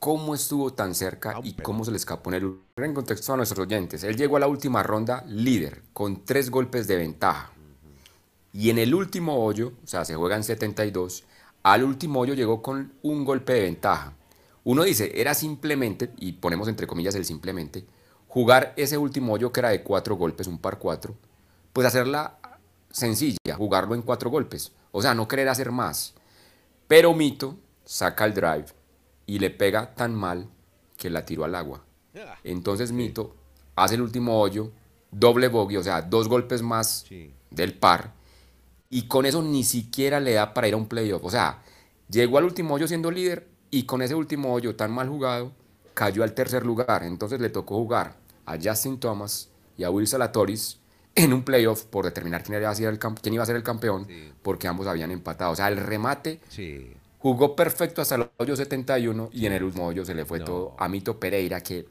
cómo 0.00 0.34
estuvo 0.34 0.70
tan 0.72 0.94
cerca 0.94 1.32
Ah, 1.36 1.40
y 1.42 1.52
pero- 1.54 1.64
cómo 1.64 1.84
se 1.84 1.90
le 1.90 1.96
escapó 1.96 2.30
en 2.30 2.34
el... 2.36 2.58
En 2.76 2.92
contexto 2.92 3.32
a 3.32 3.36
nuestros 3.38 3.60
oyentes, 3.66 4.04
él 4.04 4.16
llegó 4.16 4.36
a 4.36 4.40
la 4.40 4.48
última 4.48 4.82
ronda 4.82 5.24
líder, 5.26 5.80
con 5.94 6.24
tres 6.26 6.50
golpes 6.50 6.86
de 6.86 6.96
ventaja. 6.96 7.50
Y 8.52 8.68
en 8.70 8.78
el 8.78 8.94
último 8.94 9.42
hoyo, 9.44 9.72
o 9.82 9.86
sea, 9.86 10.04
se 10.04 10.14
juega 10.14 10.36
en 10.36 10.44
72, 10.44 11.24
al 11.62 11.84
último 11.84 12.20
hoyo 12.20 12.34
llegó 12.34 12.60
con 12.60 12.92
un 13.02 13.24
golpe 13.24 13.54
de 13.54 13.60
ventaja. 13.62 14.12
Uno 14.64 14.82
dice, 14.82 15.12
era 15.20 15.34
simplemente, 15.34 16.10
y 16.16 16.32
ponemos 16.32 16.68
entre 16.68 16.86
comillas 16.86 17.14
el 17.14 17.24
simplemente, 17.24 17.84
jugar 18.28 18.72
ese 18.76 18.98
último 18.98 19.34
hoyo 19.34 19.52
que 19.52 19.60
era 19.60 19.68
de 19.68 19.82
cuatro 19.82 20.16
golpes, 20.16 20.46
un 20.46 20.58
par 20.58 20.78
cuatro, 20.78 21.14
pues 21.72 21.86
hacerla 21.86 22.38
sencilla, 22.90 23.54
jugarlo 23.56 23.94
en 23.94 24.02
cuatro 24.02 24.30
golpes. 24.30 24.72
O 24.90 25.02
sea, 25.02 25.14
no 25.14 25.28
querer 25.28 25.48
hacer 25.48 25.70
más. 25.70 26.14
Pero 26.88 27.12
Mito 27.14 27.58
saca 27.84 28.24
el 28.24 28.34
drive 28.34 28.66
y 29.26 29.38
le 29.38 29.50
pega 29.50 29.94
tan 29.94 30.14
mal 30.14 30.48
que 30.96 31.10
la 31.10 31.26
tiró 31.26 31.44
al 31.44 31.54
agua. 31.54 31.84
Entonces 32.42 32.92
Mito 32.92 33.34
hace 33.76 33.96
el 33.96 34.02
último 34.02 34.40
hoyo, 34.40 34.70
doble 35.10 35.48
bogey, 35.48 35.76
o 35.76 35.82
sea, 35.82 36.00
dos 36.02 36.28
golpes 36.28 36.62
más 36.62 37.04
del 37.50 37.74
par, 37.74 38.14
y 38.88 39.08
con 39.08 39.26
eso 39.26 39.42
ni 39.42 39.64
siquiera 39.64 40.20
le 40.20 40.34
da 40.34 40.54
para 40.54 40.68
ir 40.68 40.74
a 40.74 40.76
un 40.78 40.86
playoff. 40.86 41.24
O 41.24 41.30
sea, 41.30 41.62
llegó 42.08 42.38
al 42.38 42.44
último 42.44 42.74
hoyo 42.74 42.86
siendo 42.86 43.10
líder 43.10 43.48
y 43.78 43.84
con 43.84 44.02
ese 44.02 44.14
último 44.14 44.52
hoyo 44.52 44.76
tan 44.76 44.90
mal 44.92 45.08
jugado, 45.08 45.52
cayó 45.94 46.22
al 46.22 46.32
tercer 46.34 46.64
lugar. 46.64 47.02
Entonces 47.04 47.40
le 47.40 47.50
tocó 47.50 47.76
jugar 47.76 48.16
a 48.46 48.56
Justin 48.62 48.98
Thomas 48.98 49.48
y 49.76 49.84
a 49.84 49.90
Will 49.90 50.06
Salatoris 50.06 50.78
en 51.14 51.32
un 51.32 51.42
playoff 51.44 51.84
por 51.84 52.04
determinar 52.04 52.42
quién 52.42 52.58
iba 52.60 52.70
a 52.70 52.74
ser 52.74 52.88
el, 52.88 52.98
quién 52.98 53.34
iba 53.34 53.42
a 53.42 53.46
ser 53.46 53.56
el 53.56 53.62
campeón, 53.62 54.06
Sí. 54.06 54.32
porque 54.42 54.66
ambos 54.68 54.86
habían 54.86 55.10
empatado. 55.10 55.52
O 55.52 55.56
sea, 55.56 55.68
el 55.68 55.76
remate 55.76 56.40
Sí. 56.48 56.92
jugó 57.18 57.54
perfecto 57.56 58.02
hasta 58.02 58.16
el 58.16 58.30
hoyo 58.36 58.56
71 58.56 59.30
y 59.32 59.46
en 59.46 59.52
el 59.52 59.62
último 59.64 59.86
hoyo 59.86 60.04
se 60.04 60.14
le 60.14 60.24
fue 60.24 60.40
No. 60.40 60.44
todo 60.44 60.76
a 60.78 60.88
Mito 60.88 61.18
Pereira, 61.20 61.60
que 61.60 61.86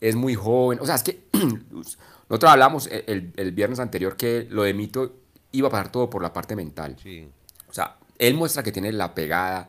es 0.00 0.14
muy 0.16 0.34
joven. 0.34 0.78
O 0.80 0.86
sea, 0.86 0.94
es 0.96 1.02
que 1.02 1.24
nosotros 1.72 2.50
hablamos 2.50 2.86
el, 2.88 3.04
el- 3.06 3.32
el 3.36 3.52
viernes 3.52 3.78
anterior 3.80 4.16
que 4.16 4.46
lo 4.50 4.62
de 4.64 4.74
Mito 4.74 5.14
iba 5.52 5.68
a 5.68 5.70
pasar 5.70 5.90
todo 5.92 6.08
por 6.10 6.22
la 6.22 6.32
parte 6.32 6.56
mental. 6.56 6.96
Sí. 7.02 7.28
O 7.68 7.72
sea, 7.74 7.96
él 8.18 8.34
muestra 8.34 8.62
que 8.62 8.72
tiene 8.72 8.92
la 8.92 9.14
pegada, 9.14 9.68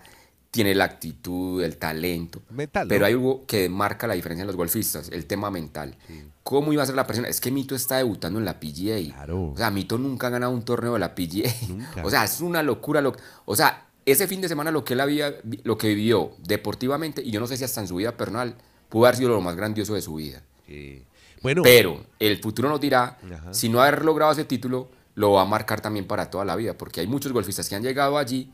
tiene 0.54 0.76
la 0.76 0.84
actitud, 0.84 1.64
el 1.64 1.78
talento. 1.78 2.44
Mental, 2.52 2.88
Pero 2.88 3.08
hay 3.08 3.14
algo 3.14 3.44
que 3.48 3.70
marca 3.70 4.06
la 4.06 4.14
diferencia 4.14 4.44
en 4.44 4.48
los 4.48 4.56
golfistas, 4.56 5.10
el 5.10 5.26
tema 5.26 5.50
mental. 5.50 5.98
¿Cómo 6.44 6.72
iba 6.72 6.84
a 6.84 6.86
ser 6.86 6.94
la 6.94 7.08
presión? 7.08 7.26
Es 7.26 7.42
que 7.42 7.50
Mito 7.50 7.74
está 7.74 7.98
debutando 7.98 8.38
en 8.38 8.46
la 8.46 8.60
PGA. 8.60 9.16
Claro. 9.16 9.52
O 9.54 9.58
sea, 9.58 9.72
Mito 9.72 9.98
nunca 9.98 10.28
ha 10.28 10.30
ganado 10.30 10.52
un 10.52 10.64
torneo 10.64 10.94
de 10.94 11.00
la 11.00 11.16
PGA. 11.16 11.52
Nunca. 11.70 12.06
O 12.06 12.10
sea, 12.12 12.24
es 12.24 12.40
una 12.40 12.62
locura. 12.62 13.02
Lo, 13.02 13.16
o 13.46 13.56
sea, 13.56 13.88
ese 14.06 14.28
fin 14.28 14.42
de 14.42 14.48
semana 14.48 14.70
lo 14.70 14.86
que 14.86 14.94
él 14.94 15.00
había, 15.00 15.34
lo 15.64 15.76
que 15.76 15.88
vivió 15.88 16.34
deportivamente, 16.38 17.24
y 17.24 17.32
yo 17.32 17.40
no 17.40 17.48
sé 17.48 17.58
si 17.58 17.64
hasta 17.64 17.82
en 17.82 17.88
su 17.88 17.96
vida 17.96 18.16
personal, 18.16 18.54
pudo 18.90 19.08
haber 19.08 19.16
sido 19.18 19.30
lo 19.30 19.42
más 19.42 19.56
grandioso 19.56 19.96
de 19.96 20.04
su 20.04 20.14
vida. 20.14 20.44
Sí. 20.68 21.02
Bueno, 21.42 21.64
Pero 21.64 22.06
el 22.20 22.38
futuro 22.38 22.70
nos 22.70 22.80
dirá 22.80 23.18
Ajá. 23.24 23.56
si 23.56 23.70
no 23.70 23.82
haber 23.82 24.06
logrado 24.06 24.32
ese 24.32 24.46
título, 24.46 24.92
lo 25.16 25.32
va 25.32 25.42
a 25.42 25.46
marcar 25.46 25.82
también 25.82 26.06
para 26.06 26.30
toda 26.30 26.46
la 26.46 26.56
vida, 26.56 26.78
porque 26.78 27.02
hay 27.02 27.08
muchos 27.08 27.32
golfistas 27.32 27.68
que 27.68 27.76
han 27.76 27.82
llegado 27.82 28.20
allí, 28.20 28.52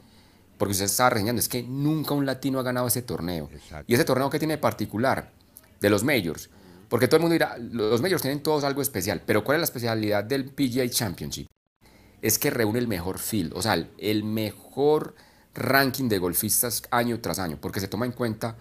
porque 0.59 0.73
usted 0.73 0.85
estaba 0.85 1.11
reseñando, 1.11 1.39
es 1.39 1.47
que 1.47 1.63
nunca 1.63 2.13
un 2.13 2.25
latino 2.25 2.59
ha 2.59 2.63
ganado 2.63 2.85
ese 2.85 3.01
torneo. 3.01 3.49
Y 3.87 3.93
ese 3.93 4.03
torneo 4.03 4.29
que 4.29 4.39
tiene 4.39 4.57
particular 4.57 5.31
de 5.79 5.89
los 5.89 6.03
majors, 6.03 6.49
porque 6.89 7.07
todo 7.07 7.15
el 7.15 7.21
mundo 7.21 7.33
dirá, 7.33 7.57
los 7.57 8.01
majors 8.01 8.21
tienen 8.21 8.43
todos 8.43 8.65
algo 8.65 8.81
especial, 8.81 9.23
pero 9.25 9.45
¿cuál 9.45 9.55
es 9.55 9.61
la 9.61 9.65
especialidad 9.65 10.25
del 10.25 10.51
PGA 10.51 10.87
Championship? 10.89 11.47
Es 12.21 12.37
que 12.37 12.49
reúne 12.49 12.79
el 12.79 12.89
mejor 12.89 13.19
field, 13.19 13.53
o 13.55 13.61
sea, 13.61 13.87
el 13.97 14.23
mejor 14.25 15.15
ranking 15.53 16.09
de 16.09 16.19
golfistas 16.19 16.83
año 16.91 17.21
tras 17.21 17.39
año, 17.39 17.57
porque 17.61 17.79
se 17.79 17.87
toma 17.87 18.05
en 18.05 18.11
cuenta 18.11 18.57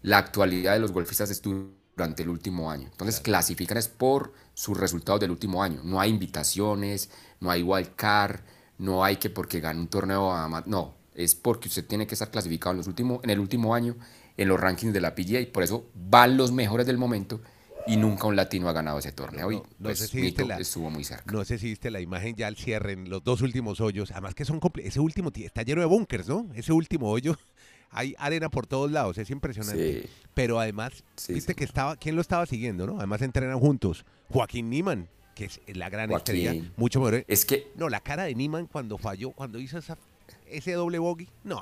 la 0.00 0.16
actualidad 0.16 0.72
de 0.72 0.80
los 0.80 0.90
golfistas 0.90 1.42
durante 1.42 2.22
el 2.22 2.30
último 2.30 2.70
año. 2.70 2.88
Entonces 2.90 3.20
clasifican 3.20 3.76
es 3.76 3.88
por 3.88 4.32
sus 4.54 4.78
resultados 4.78 5.20
del 5.20 5.30
último 5.30 5.62
año. 5.62 5.82
No 5.84 6.00
hay 6.00 6.08
invitaciones, 6.08 7.10
no 7.40 7.50
hay 7.50 7.62
wild 7.62 7.94
card, 7.94 8.40
no 8.78 9.04
hay 9.04 9.16
que 9.16 9.28
porque 9.28 9.60
gane 9.60 9.80
un 9.80 9.88
torneo 9.88 10.32
a... 10.32 10.62
No, 10.64 11.01
es 11.14 11.34
porque 11.34 11.68
usted 11.68 11.86
tiene 11.86 12.06
que 12.06 12.14
estar 12.14 12.30
clasificado 12.30 12.72
en, 12.72 12.78
los 12.78 12.86
últimos, 12.86 13.22
en 13.22 13.30
el 13.30 13.40
último 13.40 13.74
año 13.74 13.96
en 14.36 14.48
los 14.48 14.58
rankings 14.58 14.92
de 14.92 15.00
la 15.00 15.14
PGA 15.14 15.40
y 15.40 15.46
por 15.46 15.62
eso 15.62 15.90
van 15.94 16.36
los 16.36 16.52
mejores 16.52 16.86
del 16.86 16.98
momento 16.98 17.40
y 17.86 17.96
nunca 17.96 18.26
un 18.26 18.36
latino 18.36 18.68
ha 18.68 18.72
ganado 18.72 18.98
ese 18.98 19.12
torneo. 19.12 19.50
No, 19.50 19.64
pues, 19.82 19.98
sé 19.98 20.08
si 20.08 20.30
la, 20.32 20.58
estuvo 20.58 20.90
muy 20.90 21.04
cerca. 21.04 21.30
No 21.32 21.44
sé 21.44 21.58
si 21.58 21.68
viste 21.68 21.90
la 21.90 22.00
imagen 22.00 22.36
ya 22.36 22.46
al 22.46 22.56
cierre 22.56 22.92
en 22.92 23.10
los 23.10 23.24
dos 23.24 23.42
últimos 23.42 23.80
hoyos. 23.80 24.10
Además 24.12 24.34
que 24.34 24.44
son 24.44 24.60
ese 24.76 25.00
último 25.00 25.30
está 25.34 25.62
lleno 25.62 25.80
de 25.80 25.86
bunkers, 25.86 26.28
¿no? 26.28 26.48
Ese 26.54 26.72
último 26.72 27.10
hoyo 27.10 27.36
hay 27.90 28.14
arena 28.18 28.48
por 28.48 28.66
todos 28.66 28.90
lados, 28.90 29.18
es 29.18 29.30
impresionante. 29.30 30.08
Pero 30.34 30.60
además, 30.60 31.04
viste 31.28 31.54
que 31.54 31.64
estaba, 31.64 31.96
¿quién 31.96 32.14
lo 32.14 32.20
estaba 32.20 32.46
siguiendo, 32.46 32.86
no? 32.86 32.98
Además 32.98 33.22
entrenan 33.22 33.58
juntos. 33.58 34.04
Joaquín 34.30 34.70
Niman, 34.70 35.08
que 35.34 35.46
es 35.46 35.60
la 35.66 35.90
gran 35.90 36.10
estrella, 36.12 36.54
mucho 36.76 37.00
mejor. 37.00 37.24
Es 37.26 37.44
que 37.44 37.70
no, 37.76 37.88
la 37.88 38.00
cara 38.00 38.24
de 38.24 38.34
Niman 38.34 38.66
cuando 38.66 38.96
falló, 38.96 39.32
cuando 39.32 39.58
hizo 39.58 39.78
esa, 39.78 39.98
ese 40.46 40.72
doble 40.72 40.98
bogey, 40.98 41.28
no, 41.44 41.60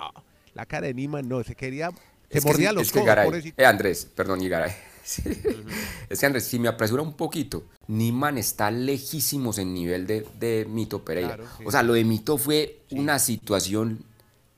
la 0.55 0.67
cara 0.67 0.87
de 0.87 0.95
Niman 0.95 1.29
no, 1.29 1.43
se 1.45 1.55
quería, 1.55 1.91
se 2.31 2.41
mordía 2.41 2.73
los 2.73 2.91
codos, 2.93 3.45
eh, 3.57 3.67
Andrés, 3.67 4.07
perdón, 4.15 4.43
y 4.43 4.51
Es 6.09 6.21
que 6.21 6.27
Andrés, 6.27 6.45
si 6.45 6.59
me 6.59 6.69
apresura 6.69 7.03
un 7.03 7.15
poquito, 7.15 7.65
Niman 7.89 8.39
está 8.39 8.71
lejísimos 8.71 9.59
en 9.59 9.75
nivel 9.75 10.07
de, 10.07 10.67
Mito 10.69 11.05
Pereira. 11.05 11.39
O 11.65 11.71
sea, 11.71 11.83
lo 11.83 11.95
de 11.95 12.05
Mito 12.05 12.39
fue 12.39 12.83
una 12.91 13.19
situación 13.19 14.05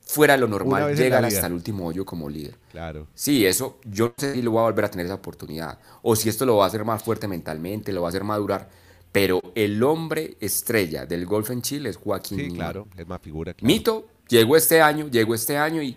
fuera 0.04 0.34
de 0.34 0.40
lo 0.40 0.48
normal, 0.48 0.94
llegar 0.94 1.24
hasta 1.24 1.46
el 1.46 1.54
último 1.54 1.86
hoyo 1.86 2.04
como 2.04 2.28
líder. 2.28 2.54
Claro. 2.70 3.06
Sí, 3.14 3.46
eso, 3.46 3.78
yo 3.84 4.08
no 4.08 4.14
sé 4.18 4.34
si 4.34 4.42
lo 4.42 4.50
voy 4.50 4.60
a 4.60 4.64
volver 4.64 4.84
a 4.84 4.90
tener 4.90 5.06
esa 5.06 5.14
oportunidad. 5.14 5.78
O 6.02 6.16
si 6.16 6.28
esto 6.28 6.44
lo 6.44 6.56
va 6.56 6.64
a 6.64 6.68
hacer 6.68 6.84
más 6.84 7.02
fuerte 7.02 7.28
mentalmente, 7.28 7.92
lo 7.92 8.02
va 8.02 8.08
a 8.08 8.10
hacer 8.10 8.24
madurar. 8.24 8.68
Pero 9.12 9.42
el 9.54 9.82
hombre 9.82 10.36
estrella 10.40 11.04
del 11.04 11.26
golf 11.26 11.50
en 11.50 11.60
Chile 11.60 11.90
es 11.90 11.96
Joaquín. 11.96 12.38
Sí, 12.38 12.50
claro, 12.50 12.88
es 12.96 13.06
más 13.06 13.20
figura. 13.20 13.54
Mito 13.60 14.08
llegó 14.26 14.56
este 14.56 14.80
año, 14.80 15.08
llegó 15.08 15.34
este 15.34 15.58
año 15.58 15.82
y, 15.82 15.96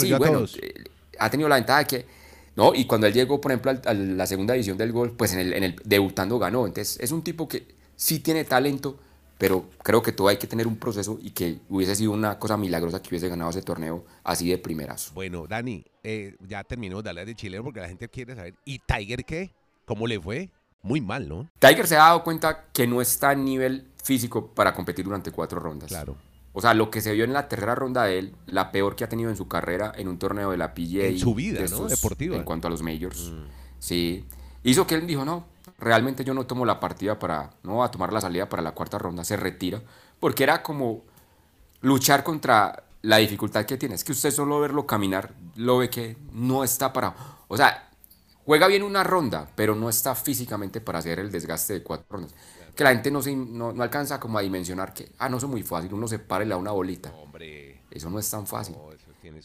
sí, 0.00 0.12
bueno, 0.14 0.44
eh, 0.60 0.84
ha 1.18 1.28
tenido 1.30 1.48
la 1.48 1.56
ventaja 1.56 1.80
de 1.80 1.86
que 1.86 2.06
no, 2.56 2.74
y 2.74 2.86
cuando 2.86 3.06
él 3.06 3.12
llegó, 3.12 3.38
por 3.38 3.52
ejemplo, 3.52 3.72
a 3.84 3.94
la 3.94 4.26
segunda 4.26 4.56
edición 4.56 4.78
del 4.78 4.90
golf, 4.90 5.12
pues 5.14 5.34
en 5.34 5.40
el, 5.40 5.52
en 5.52 5.62
el 5.62 5.76
debutando 5.84 6.38
ganó. 6.38 6.66
Entonces, 6.66 6.98
es 7.00 7.12
un 7.12 7.22
tipo 7.22 7.46
que 7.46 7.66
sí 7.96 8.20
tiene 8.20 8.44
talento, 8.44 8.98
pero 9.36 9.68
creo 9.82 10.02
que 10.02 10.12
todo 10.12 10.28
hay 10.28 10.38
que 10.38 10.46
tener 10.46 10.66
un 10.66 10.76
proceso 10.76 11.18
y 11.22 11.30
que 11.30 11.58
hubiese 11.68 11.94
sido 11.94 12.12
una 12.12 12.38
cosa 12.38 12.56
milagrosa 12.56 13.02
que 13.02 13.10
hubiese 13.10 13.28
ganado 13.28 13.50
ese 13.50 13.60
torneo 13.60 14.06
así 14.24 14.48
de 14.48 14.56
primeras. 14.56 15.12
Bueno, 15.12 15.46
Dani, 15.46 15.84
eh, 16.02 16.34
ya 16.48 16.64
terminó 16.64 17.02
de 17.02 17.10
hablar 17.10 17.26
de 17.26 17.34
chileno 17.34 17.62
porque 17.62 17.80
la 17.80 17.88
gente 17.88 18.08
quiere 18.08 18.34
saber. 18.34 18.54
¿Y 18.64 18.78
Tiger 18.78 19.26
qué? 19.26 19.52
¿Cómo 19.84 20.06
le 20.06 20.18
fue? 20.18 20.48
Muy 20.82 21.00
mal, 21.00 21.28
¿no? 21.28 21.48
Tiger 21.58 21.86
se 21.86 21.96
ha 21.96 22.04
dado 22.04 22.24
cuenta 22.24 22.66
que 22.72 22.86
no 22.86 23.00
está 23.00 23.30
a 23.30 23.34
nivel 23.34 23.88
físico 24.02 24.48
para 24.54 24.74
competir 24.74 25.04
durante 25.04 25.32
cuatro 25.32 25.60
rondas. 25.60 25.88
Claro. 25.88 26.16
O 26.52 26.60
sea, 26.60 26.72
lo 26.74 26.90
que 26.90 27.00
se 27.00 27.12
vio 27.12 27.24
en 27.24 27.32
la 27.32 27.48
tercera 27.48 27.74
ronda 27.74 28.04
de 28.04 28.18
él, 28.18 28.36
la 28.46 28.72
peor 28.72 28.96
que 28.96 29.04
ha 29.04 29.08
tenido 29.08 29.28
en 29.28 29.36
su 29.36 29.46
carrera 29.48 29.92
en 29.96 30.08
un 30.08 30.18
torneo 30.18 30.50
de 30.52 30.56
la 30.56 30.74
PGA. 30.74 31.06
En 31.06 31.18
su 31.18 31.34
vida, 31.34 31.60
¿no? 31.70 31.86
Deportiva. 31.86 32.36
En 32.36 32.44
cuanto 32.44 32.68
a 32.68 32.70
los 32.70 32.82
majors. 32.82 33.30
Mm. 33.30 33.44
Sí. 33.78 34.24
Hizo 34.62 34.86
que 34.86 34.94
él 34.94 35.06
dijo, 35.06 35.24
no, 35.24 35.46
realmente 35.78 36.24
yo 36.24 36.32
no 36.34 36.46
tomo 36.46 36.64
la 36.64 36.80
partida 36.80 37.18
para, 37.18 37.50
no 37.62 37.84
a 37.84 37.90
tomar 37.90 38.12
la 38.12 38.20
salida 38.20 38.48
para 38.48 38.62
la 38.62 38.72
cuarta 38.72 38.98
ronda, 38.98 39.24
se 39.24 39.36
retira 39.36 39.82
porque 40.20 40.42
era 40.42 40.62
como 40.62 41.02
luchar 41.80 42.24
contra 42.24 42.84
la 43.02 43.18
dificultad 43.18 43.64
que 43.64 43.76
tiene. 43.76 43.94
Es 43.94 44.04
que 44.04 44.12
usted 44.12 44.30
solo 44.30 44.60
verlo 44.60 44.86
caminar, 44.86 45.34
lo 45.54 45.78
ve 45.78 45.90
que 45.90 46.16
no 46.32 46.64
está 46.64 46.92
para... 46.92 47.14
O 47.48 47.56
sea, 47.56 47.85
juega 48.46 48.68
bien 48.68 48.82
una 48.82 49.04
ronda, 49.04 49.50
pero 49.54 49.74
no 49.74 49.90
está 49.90 50.14
físicamente 50.14 50.80
para 50.80 51.00
hacer 51.00 51.18
el 51.18 51.30
desgaste 51.30 51.74
de 51.74 51.82
cuatro 51.82 52.06
rondas. 52.08 52.34
Que 52.74 52.84
la 52.84 52.90
gente 52.90 53.10
no, 53.10 53.20
se, 53.20 53.34
no, 53.34 53.70
alcanza 53.82 54.20
como 54.20 54.38
a 54.38 54.42
dimensionar 54.42 54.94
que, 54.94 55.10
ah, 55.18 55.28
no, 55.28 55.38
es 55.38 55.44
muy 55.44 55.62
fácil, 55.62 55.92
uno 55.92 56.06
se 56.08 56.18
para 56.18 56.44
y 56.44 56.46
le 56.46 56.54
da 56.54 56.58
una 56.58 56.70
bolita. 56.70 57.12
Hombre. 57.12 57.82
Eso 57.90 58.10
no 58.10 58.18
es 58.18 58.30
tan 58.30 58.46
fácil. 58.46 58.76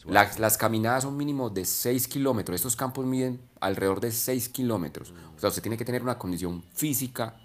las, 0.06 0.38
las, 0.38 0.58
caminadas 0.58 1.04
son 1.04 1.16
mínimo 1.16 1.50
de 1.50 1.66
6 1.66 2.08
kilómetros. 2.08 2.56
Estos 2.56 2.76
campos 2.76 3.06
miden 3.06 3.40
alrededor 3.62 4.02
de 4.02 4.12
6 4.12 4.50
kilómetros. 4.50 5.14
O 5.36 5.40
sea, 5.40 5.50
usted 5.50 5.62
tiene 5.62 5.78
que 5.78 5.86
tener 5.86 6.04
una 6.04 6.18
condición 6.18 6.64
física 6.74 7.36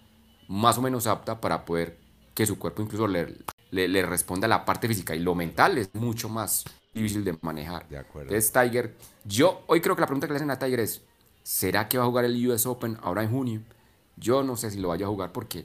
más 0.49 0.79
o 0.79 0.83
menos 0.83 1.07
apta 1.07 1.41
para 1.41 1.65
poder 1.65 1.99
que 2.35 2.45
su 2.45 2.59
cuerpo 2.59 2.83
incluso 2.83 3.07
le, 3.07 3.37
le, 3.71 4.03
responda 4.03 4.47
a 4.47 4.49
la 4.49 4.65
parte 4.65 4.89
física 4.89 5.15
y 5.15 5.21
lo 5.21 5.35
mental 5.35 5.79
es 5.79 5.95
mucho 5.95 6.29
más 6.29 6.65
difícil 6.93 7.25
de 7.25 7.39
manejar. 7.41 7.89
De 7.89 7.99
acuerdo. 7.99 8.35
Entonces, 8.35 8.53
Tiger, 8.53 8.97
yo 9.25 9.63
hoy 9.69 9.81
creo 9.81 9.95
que 9.95 10.01
la 10.01 10.07
pregunta 10.07 10.27
que 10.27 10.33
le 10.33 10.37
hacen 10.37 10.51
a 10.51 10.59
Tiger 10.59 10.81
es, 10.81 11.03
¿será 11.47 11.89
que 11.89 11.97
va 11.97 12.03
a 12.03 12.07
jugar 12.09 12.25
el 12.25 12.49
US 12.49 12.67
Open 12.67 12.99
ahora 13.03 13.23
en 13.23 13.31
junio? 13.31 13.63
Yo 14.17 14.43
no 14.43 14.57
sé 14.57 14.73
si 14.73 14.81
lo 14.81 14.89
vaya 14.89 15.07
a 15.07 15.09
jugar 15.09 15.31
porque 15.31 15.65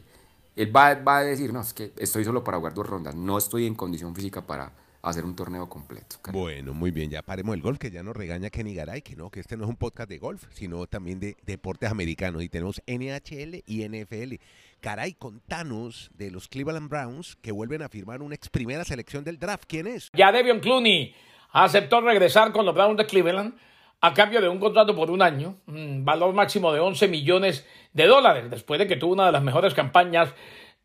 él 0.55 0.75
va, 0.75 0.93
va 0.93 1.17
a 1.17 1.23
decir, 1.23 1.51
no, 1.51 1.61
es 1.61 1.73
que 1.73 1.91
estoy 1.97 2.23
solo 2.23 2.43
para 2.43 2.57
jugar 2.57 2.75
dos 2.75 2.85
rondas, 2.85 3.15
no 3.15 3.35
estoy 3.35 3.65
en 3.65 3.73
condición 3.73 4.13
física 4.13 4.45
para 4.45 4.73
hacer 5.01 5.25
un 5.25 5.35
torneo 5.35 5.67
completo. 5.67 6.17
Bueno, 6.31 6.75
muy 6.75 6.91
bien, 6.91 7.09
ya 7.09 7.23
paremos 7.23 7.55
el 7.55 7.63
golf, 7.63 7.79
que 7.79 7.89
ya 7.89 8.03
nos 8.03 8.15
regaña 8.15 8.51
Kenny 8.51 8.75
Garay, 8.75 9.01
que 9.01 9.15
no, 9.15 9.31
que 9.31 9.39
este 9.39 9.57
no 9.57 9.63
es 9.63 9.69
un 9.71 9.75
podcast 9.75 10.07
de 10.07 10.19
golf, 10.19 10.45
sino 10.53 10.85
también 10.85 11.19
de 11.19 11.35
deportes 11.47 11.89
americanos. 11.89 12.43
Y 12.43 12.49
tenemos 12.49 12.79
NHL 12.85 13.63
y 13.65 13.87
NFL. 13.89 14.35
Caray, 14.81 15.13
contanos 15.13 16.11
de 16.13 16.29
los 16.29 16.47
Cleveland 16.47 16.89
Browns 16.89 17.37
que 17.41 17.51
vuelven 17.51 17.81
a 17.81 17.89
firmar 17.89 18.21
una 18.21 18.35
ex 18.35 18.49
primera 18.49 18.83
selección 18.83 19.23
del 19.23 19.39
draft. 19.39 19.63
¿Quién 19.67 19.87
es? 19.87 20.11
Ya 20.13 20.31
Devion 20.31 20.59
Clooney 20.59 21.15
aceptó 21.51 22.01
regresar 22.01 22.51
con 22.51 22.67
los 22.67 22.75
Browns 22.75 22.97
de 22.97 23.07
Cleveland 23.07 23.55
a 24.01 24.13
cambio 24.15 24.41
de 24.41 24.49
un 24.49 24.59
contrato 24.59 24.95
por 24.95 25.11
un 25.11 25.21
año, 25.21 25.57
valor 25.67 26.33
máximo 26.33 26.73
de 26.73 26.79
11 26.79 27.07
millones 27.07 27.67
de 27.93 28.07
dólares, 28.07 28.49
después 28.49 28.79
de 28.79 28.87
que 28.87 28.95
tuvo 28.95 29.13
una 29.13 29.27
de 29.27 29.31
las 29.31 29.43
mejores 29.43 29.75
campañas 29.75 30.33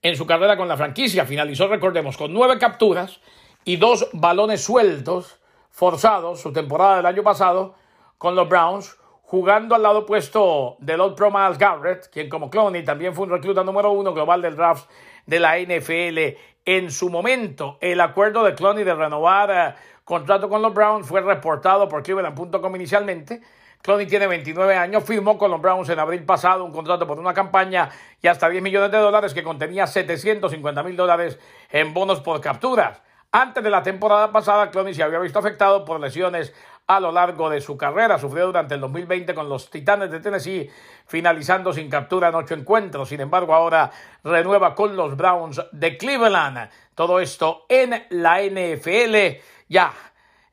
en 0.02 0.16
su 0.16 0.26
carrera 0.26 0.58
con 0.58 0.68
la 0.68 0.76
franquicia. 0.76 1.24
Finalizó, 1.24 1.66
recordemos, 1.66 2.18
con 2.18 2.32
nueve 2.34 2.58
capturas 2.58 3.20
y 3.64 3.76
dos 3.76 4.08
balones 4.12 4.62
sueltos, 4.62 5.40
forzados, 5.70 6.40
su 6.42 6.52
temporada 6.52 6.96
del 6.96 7.06
año 7.06 7.22
pasado 7.22 7.74
con 8.18 8.34
los 8.34 8.48
Browns, 8.48 8.98
jugando 9.22 9.74
al 9.74 9.82
lado 9.82 10.00
opuesto 10.00 10.76
del 10.78 11.00
Old 11.00 11.16
Pro 11.16 11.30
Miles 11.30 11.58
Garrett, 11.58 12.10
quien 12.10 12.28
como 12.28 12.50
Clowney 12.50 12.84
también 12.84 13.14
fue 13.14 13.24
un 13.24 13.32
recluta 13.32 13.64
número 13.64 13.90
uno 13.92 14.12
global 14.12 14.42
del 14.42 14.56
draft 14.56 14.90
de 15.24 15.40
la 15.40 15.58
NFL 15.58 16.38
en 16.66 16.90
su 16.90 17.08
momento. 17.08 17.78
El 17.80 18.00
acuerdo 18.00 18.44
de 18.44 18.54
Clowney 18.54 18.84
de 18.84 18.94
renovar 18.94 19.50
eh, 19.50 19.74
contrato 20.04 20.48
con 20.48 20.60
los 20.60 20.74
Browns 20.74 21.06
fue 21.06 21.22
reportado 21.22 21.88
por 21.88 22.02
Cleveland.com 22.02 22.76
inicialmente. 22.76 23.40
Clowney 23.80 24.06
tiene 24.06 24.26
29 24.26 24.76
años, 24.76 25.04
firmó 25.04 25.38
con 25.38 25.50
los 25.50 25.60
Browns 25.60 25.88
en 25.88 25.98
abril 26.00 26.24
pasado 26.24 26.64
un 26.64 26.72
contrato 26.72 27.06
por 27.06 27.20
una 27.20 27.32
campaña 27.32 27.88
y 28.20 28.26
hasta 28.26 28.48
10 28.48 28.62
millones 28.62 28.90
de 28.90 28.98
dólares 28.98 29.32
que 29.32 29.44
contenía 29.44 29.86
750 29.86 30.82
mil 30.82 30.96
dólares 30.96 31.38
en 31.70 31.94
bonos 31.94 32.20
por 32.20 32.40
capturas. 32.40 33.00
Antes 33.30 33.62
de 33.62 33.70
la 33.70 33.82
temporada 33.82 34.32
pasada, 34.32 34.70
Clowney 34.70 34.94
se 34.94 35.02
había 35.02 35.18
visto 35.20 35.38
afectado 35.38 35.84
por 35.84 36.00
lesiones 36.00 36.52
a 36.86 37.00
lo 37.00 37.12
largo 37.12 37.50
de 37.50 37.60
su 37.60 37.76
carrera. 37.76 38.18
Sufrió 38.18 38.46
durante 38.46 38.74
el 38.74 38.80
2020 38.80 39.34
con 39.34 39.48
los 39.48 39.70
Titanes 39.70 40.10
de 40.10 40.20
Tennessee, 40.20 40.70
finalizando 41.06 41.72
sin 41.72 41.90
captura 41.90 42.28
en 42.28 42.34
ocho 42.34 42.54
encuentros. 42.54 43.08
Sin 43.08 43.20
embargo, 43.20 43.54
ahora 43.54 43.90
renueva 44.22 44.74
con 44.74 44.96
los 44.96 45.16
Browns 45.16 45.62
de 45.72 45.96
Cleveland. 45.96 46.70
Todo 46.94 47.20
esto 47.20 47.66
en 47.68 48.06
la 48.10 48.40
NFL. 48.42 49.40
Ya, 49.68 49.92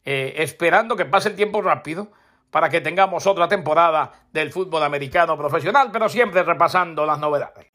eh, 0.04 0.34
esperando 0.38 0.96
que 0.96 1.06
pase 1.06 1.30
el 1.30 1.36
tiempo 1.36 1.62
rápido 1.62 2.10
para 2.50 2.70
que 2.70 2.82
tengamos 2.82 3.26
otra 3.26 3.48
temporada 3.48 4.12
del 4.32 4.52
fútbol 4.52 4.84
americano 4.84 5.38
profesional, 5.38 5.90
pero 5.92 6.08
siempre 6.08 6.44
repasando 6.44 7.06
las 7.06 7.18
novedades. 7.20 7.72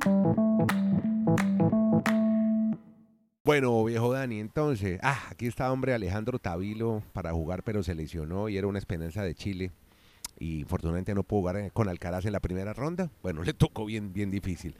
Bueno, 3.48 3.82
viejo 3.82 4.12
Dani, 4.12 4.40
entonces, 4.40 5.00
ah, 5.02 5.18
aquí 5.30 5.46
está 5.46 5.72
hombre 5.72 5.94
Alejandro 5.94 6.38
Tavilo 6.38 7.02
para 7.14 7.32
jugar, 7.32 7.62
pero 7.62 7.82
se 7.82 7.94
lesionó 7.94 8.50
y 8.50 8.58
era 8.58 8.66
una 8.66 8.78
esperanza 8.78 9.22
de 9.22 9.34
Chile. 9.34 9.72
Y 10.38 10.64
fortunadamente 10.64 11.14
no 11.14 11.22
pudo 11.22 11.40
jugar 11.40 11.56
eh, 11.56 11.70
con 11.72 11.88
Alcaraz 11.88 12.26
en 12.26 12.32
la 12.32 12.40
primera 12.40 12.74
ronda. 12.74 13.10
Bueno, 13.22 13.42
le 13.44 13.54
tocó 13.54 13.86
bien, 13.86 14.12
bien 14.12 14.30
difícil. 14.30 14.74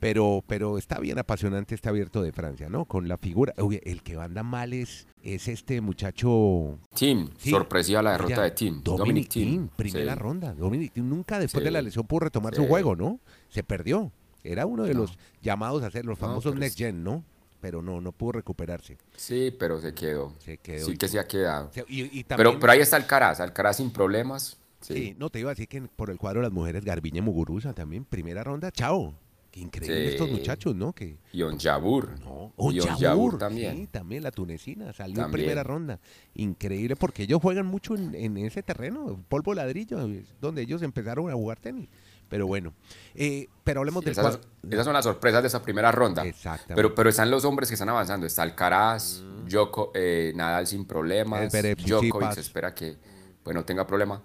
Pero, 0.00 0.44
pero 0.46 0.76
está 0.76 0.98
bien 0.98 1.18
apasionante 1.18 1.74
este 1.74 1.88
abierto 1.88 2.20
de 2.20 2.30
Francia, 2.32 2.68
¿no? 2.68 2.84
Con 2.84 3.08
la 3.08 3.16
figura. 3.16 3.54
Oye, 3.56 3.80
el 3.86 4.02
que 4.02 4.16
anda 4.16 4.42
mal 4.42 4.74
es, 4.74 5.06
es 5.22 5.48
este 5.48 5.80
muchacho. 5.80 6.78
Tim, 6.92 7.30
sorpresiva 7.38 8.02
la 8.02 8.12
derrota 8.12 8.42
de 8.42 8.50
Tim. 8.50 8.82
Dominic, 8.82 9.30
Tim, 9.30 9.68
primera 9.68 10.14
ronda. 10.14 10.52
Dominic 10.52 10.92
Tim 10.92 11.08
nunca 11.08 11.38
después 11.38 11.64
de 11.64 11.70
la 11.70 11.80
lesión 11.80 12.06
pudo 12.06 12.20
retomar 12.20 12.54
su 12.54 12.66
juego, 12.66 12.94
¿no? 12.94 13.18
Se 13.48 13.62
perdió. 13.62 14.12
Era 14.44 14.66
uno 14.66 14.82
de 14.82 14.92
los 14.92 15.18
llamados 15.40 15.82
a 15.82 15.90
ser 15.90 16.04
los 16.04 16.18
famosos 16.18 16.54
Next 16.54 16.76
Gen, 16.76 17.02
¿no? 17.02 17.24
Pero 17.60 17.82
no, 17.82 18.00
no 18.00 18.12
pudo 18.12 18.32
recuperarse. 18.32 18.96
Sí, 19.16 19.54
pero 19.58 19.80
se 19.80 19.92
quedó. 19.94 20.34
Se 20.38 20.58
quedó. 20.58 20.86
Sí 20.86 20.96
que 20.96 21.08
se 21.08 21.18
ha 21.18 21.26
quedado. 21.26 21.70
Y, 21.88 22.02
y 22.20 22.24
pero, 22.24 22.36
también- 22.44 22.60
pero 22.60 22.72
ahí 22.72 22.80
está 22.80 22.96
Alcaraz, 22.96 23.40
Alcaraz 23.40 23.76
sin 23.76 23.90
problemas. 23.90 24.56
Sí. 24.80 24.94
Sí. 24.94 25.16
no 25.18 25.28
te 25.28 25.38
iba 25.40 25.50
a 25.50 25.52
decir 25.54 25.68
que 25.68 25.82
por 25.82 26.08
el 26.10 26.16
cuadro 26.16 26.40
de 26.40 26.44
las 26.46 26.52
mujeres, 26.52 26.84
Garbiñe 26.86 27.20
Muguruza 27.20 27.74
también, 27.74 28.04
primera 28.06 28.42
ronda, 28.42 28.70
chao. 28.72 29.14
Qué 29.50 29.60
increíble 29.60 30.06
Sí. 30.06 30.12
estos 30.12 30.30
muchachos, 30.30 30.74
¿no? 30.76 30.92
Que, 30.94 31.18
Y 31.32 31.42
Onjabur. 31.42 32.18
no, 32.20 32.52
Onjabur, 32.56 33.36
también. 33.36 33.76
Sí, 33.76 33.86
también 33.88 34.22
la 34.22 34.30
tunecina, 34.30 34.92
salió 34.92 35.24
en 35.24 35.30
primera 35.32 35.62
ronda. 35.64 35.98
Increíble, 36.34 36.94
porque 36.96 37.24
ellos 37.24 37.40
juegan 37.42 37.66
mucho 37.66 37.94
en, 37.96 38.14
en 38.14 38.36
ese 38.38 38.62
terreno, 38.62 39.22
polvo 39.28 39.52
ladrillo, 39.52 39.98
donde 40.40 40.62
ellos 40.62 40.82
empezaron 40.82 41.28
a 41.30 41.34
jugar 41.34 41.58
tenis. 41.58 41.88
Pero 42.30 42.46
bueno, 42.46 42.72
eh, 43.14 43.48
pero 43.64 43.80
hablemos 43.80 44.02
del 44.04 44.12
esas, 44.12 44.38
esas 44.70 44.84
son 44.84 44.94
las 44.94 45.04
sorpresas 45.04 45.42
de 45.42 45.48
esa 45.48 45.60
primera 45.62 45.92
ronda. 45.92 46.24
Exactamente. 46.24 46.74
Pero, 46.76 46.94
pero 46.94 47.10
están 47.10 47.30
los 47.30 47.44
hombres 47.44 47.68
que 47.68 47.74
están 47.74 47.88
avanzando. 47.90 48.24
Está 48.26 48.42
Alcaraz, 48.44 49.20
Djoko- 49.46 49.90
eh, 49.94 50.32
Nadal 50.34 50.66
sin 50.66 50.86
problemas. 50.86 51.52
Djokovic 51.52 52.32
se 52.32 52.40
espera 52.40 52.74
que 52.74 52.96
pues, 53.42 53.54
no 53.54 53.64
tenga 53.64 53.86
problema. 53.86 54.22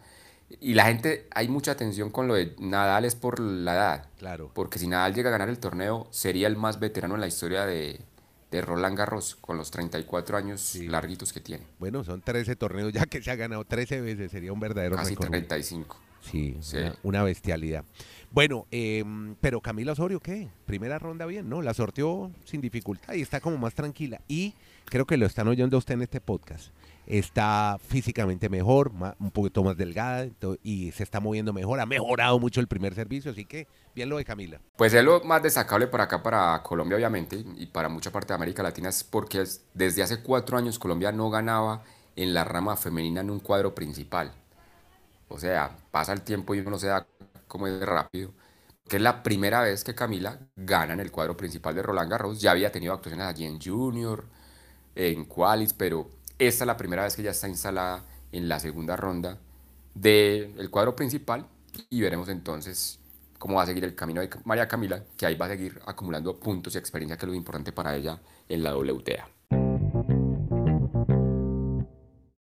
Y 0.62 0.76
la 0.76 0.86
gente, 0.86 1.28
hay 1.34 1.48
mucha 1.48 1.72
atención 1.72 2.12
con 2.12 2.28
lo 2.28 2.36
de 2.36 2.56
Nadal 2.60 3.06
es 3.06 3.16
por 3.16 3.40
la 3.40 3.74
edad. 3.74 4.10
Claro. 4.20 4.52
Porque 4.54 4.78
si 4.78 4.88
Nadal 4.88 5.14
llega 5.16 5.30
a 5.30 5.32
ganar 5.32 5.50
el 5.50 5.58
torneo, 5.58 6.08
sería 6.12 6.48
el 6.48 6.56
más 6.56 6.80
veterano 6.80 7.16
en 7.16 7.22
la 7.22 7.28
historia 7.28 7.66
de, 7.66 8.00
de 8.52 8.62
Roland 8.62 8.96
Garros, 8.96 9.36
con 9.36 9.58
los 9.58 9.72
34 9.72 10.38
años 10.38 10.76
larguitos 10.76 11.34
que 11.34 11.42
tiene. 11.42 11.66
Bueno, 11.80 12.04
son 12.04 12.22
13 12.22 12.56
torneos 12.56 12.94
ya 12.94 13.08
que 13.08 13.24
se 13.24 13.32
ha 13.32 13.36
ganado 13.36 13.66
13 13.66 14.02
veces, 14.02 14.30
sería 14.32 14.54
un 14.54 14.60
verdadero 14.60 14.96
Casi 14.96 15.16
récord. 15.16 15.30
35. 15.30 16.00
Sí, 16.30 16.58
Sí. 16.62 16.78
Una, 16.78 16.96
una 17.04 17.24
bestialidad. 17.24 17.84
Bueno, 18.32 18.66
em, 18.72 19.36
pero 19.40 19.62
Camila 19.62 19.94
Osorio, 19.94 20.20
¿qué? 20.20 20.50
Primera 20.66 21.00
ronda 21.00 21.26
bien, 21.26 21.48
¿no? 21.48 21.62
La 21.62 21.74
sorteó 21.74 22.32
sin 22.44 22.60
dificultad 22.60 23.14
y 23.14 23.22
está 23.22 23.40
como 23.40 23.58
más 23.58 23.74
tranquila. 23.74 24.20
Y 24.28 24.54
creo 24.86 25.06
que 25.06 25.16
lo 25.18 25.26
están 25.26 25.48
oyendo 25.48 25.78
usted 25.78 25.94
en 25.94 26.02
este 26.02 26.20
podcast. 26.20 26.70
Está 27.08 27.78
físicamente 27.88 28.50
mejor, 28.50 28.92
un 29.20 29.32
poquito 29.32 29.64
más 29.64 29.78
delgada 29.78 30.28
y 30.64 30.92
se 30.92 31.04
está 31.04 31.20
moviendo 31.20 31.54
mejor. 31.54 31.80
Ha 31.80 31.86
mejorado 31.86 32.40
mucho 32.40 32.60
el 32.60 32.68
primer 32.68 32.96
servicio, 32.96 33.32
así 33.32 33.46
que 33.46 33.68
bien 33.94 34.10
lo 34.10 34.18
de 34.18 34.26
Camila. 34.26 34.60
Pues 34.76 34.94
es 34.94 35.04
lo 35.04 35.24
más 35.24 35.44
destacable 35.44 35.88
para 35.88 36.06
acá, 36.06 36.24
para 36.24 36.62
Colombia 36.64 36.98
obviamente, 36.98 37.44
y 37.58 37.68
para 37.68 37.90
mucha 37.90 38.12
parte 38.12 38.30
de 38.30 38.36
América 38.36 38.64
Latina, 38.64 38.90
es 38.90 39.04
porque 39.04 39.42
es- 39.42 39.64
desde 39.76 40.02
hace 40.02 40.22
cuatro 40.24 40.58
años 40.58 40.80
Colombia 40.80 41.12
no 41.12 41.30
ganaba 41.30 41.84
en 42.16 42.34
la 42.34 42.44
rama 42.44 42.76
femenina 42.76 43.22
en 43.22 43.30
un 43.30 43.40
cuadro 43.40 43.76
principal. 43.76 44.34
O 45.28 45.40
sea, 45.40 45.76
pasa 45.92 46.14
el 46.14 46.22
tiempo 46.22 46.56
y 46.56 46.60
uno 46.60 46.72
no 46.72 46.80
se 46.80 46.88
da 46.88 47.08
como 47.48 47.68
es 47.68 47.82
rápido. 47.82 48.34
Que 48.88 48.98
es 48.98 49.02
la 49.02 49.24
primera 49.24 49.62
vez 49.62 49.84
que 49.84 49.96
Camila 49.96 50.40
gana 50.56 50.94
en 50.94 51.00
el 51.00 51.12
cuadro 51.12 51.36
principal 51.38 51.76
de 51.76 51.82
Roland 51.84 52.12
Garros. 52.12 52.40
Ya 52.42 52.52
había 52.52 52.72
tenido 52.72 52.94
actuaciones 52.94 53.28
allí 53.28 53.46
en 53.46 53.60
Junior, 53.62 54.26
en 54.96 55.26
Qualis, 55.26 55.74
pero 55.74 56.10
esta 56.40 56.64
es 56.64 56.68
la 56.68 56.78
primera 56.78 57.04
vez 57.04 57.16
que 57.16 57.24
ya 57.24 57.32
está 57.32 57.48
instalada 57.50 58.04
en 58.32 58.48
la 58.50 58.60
segunda 58.60 58.96
ronda 58.96 59.40
del 59.94 60.70
cuadro 60.70 60.96
principal 60.96 61.48
y 61.90 62.02
veremos 62.02 62.30
entonces 62.30 63.00
cómo 63.40 63.56
va 63.56 63.64
a 63.64 63.66
seguir 63.66 63.86
el 63.86 63.96
camino 63.96 64.22
de 64.22 64.30
María 64.46 64.68
Camila, 64.68 65.04
que 65.18 65.26
ahí 65.26 65.36
va 65.36 65.46
a 65.48 65.50
seguir 65.50 65.80
acumulando 65.86 66.40
puntos 66.40 66.76
y 66.76 66.78
experiencia, 66.78 67.18
que 67.18 67.26
es 67.26 67.30
lo 67.30 67.36
importante 67.36 67.72
para 67.72 67.96
ella 67.96 68.20
en 68.50 68.64
la 68.64 68.76
WTA. 68.78 69.35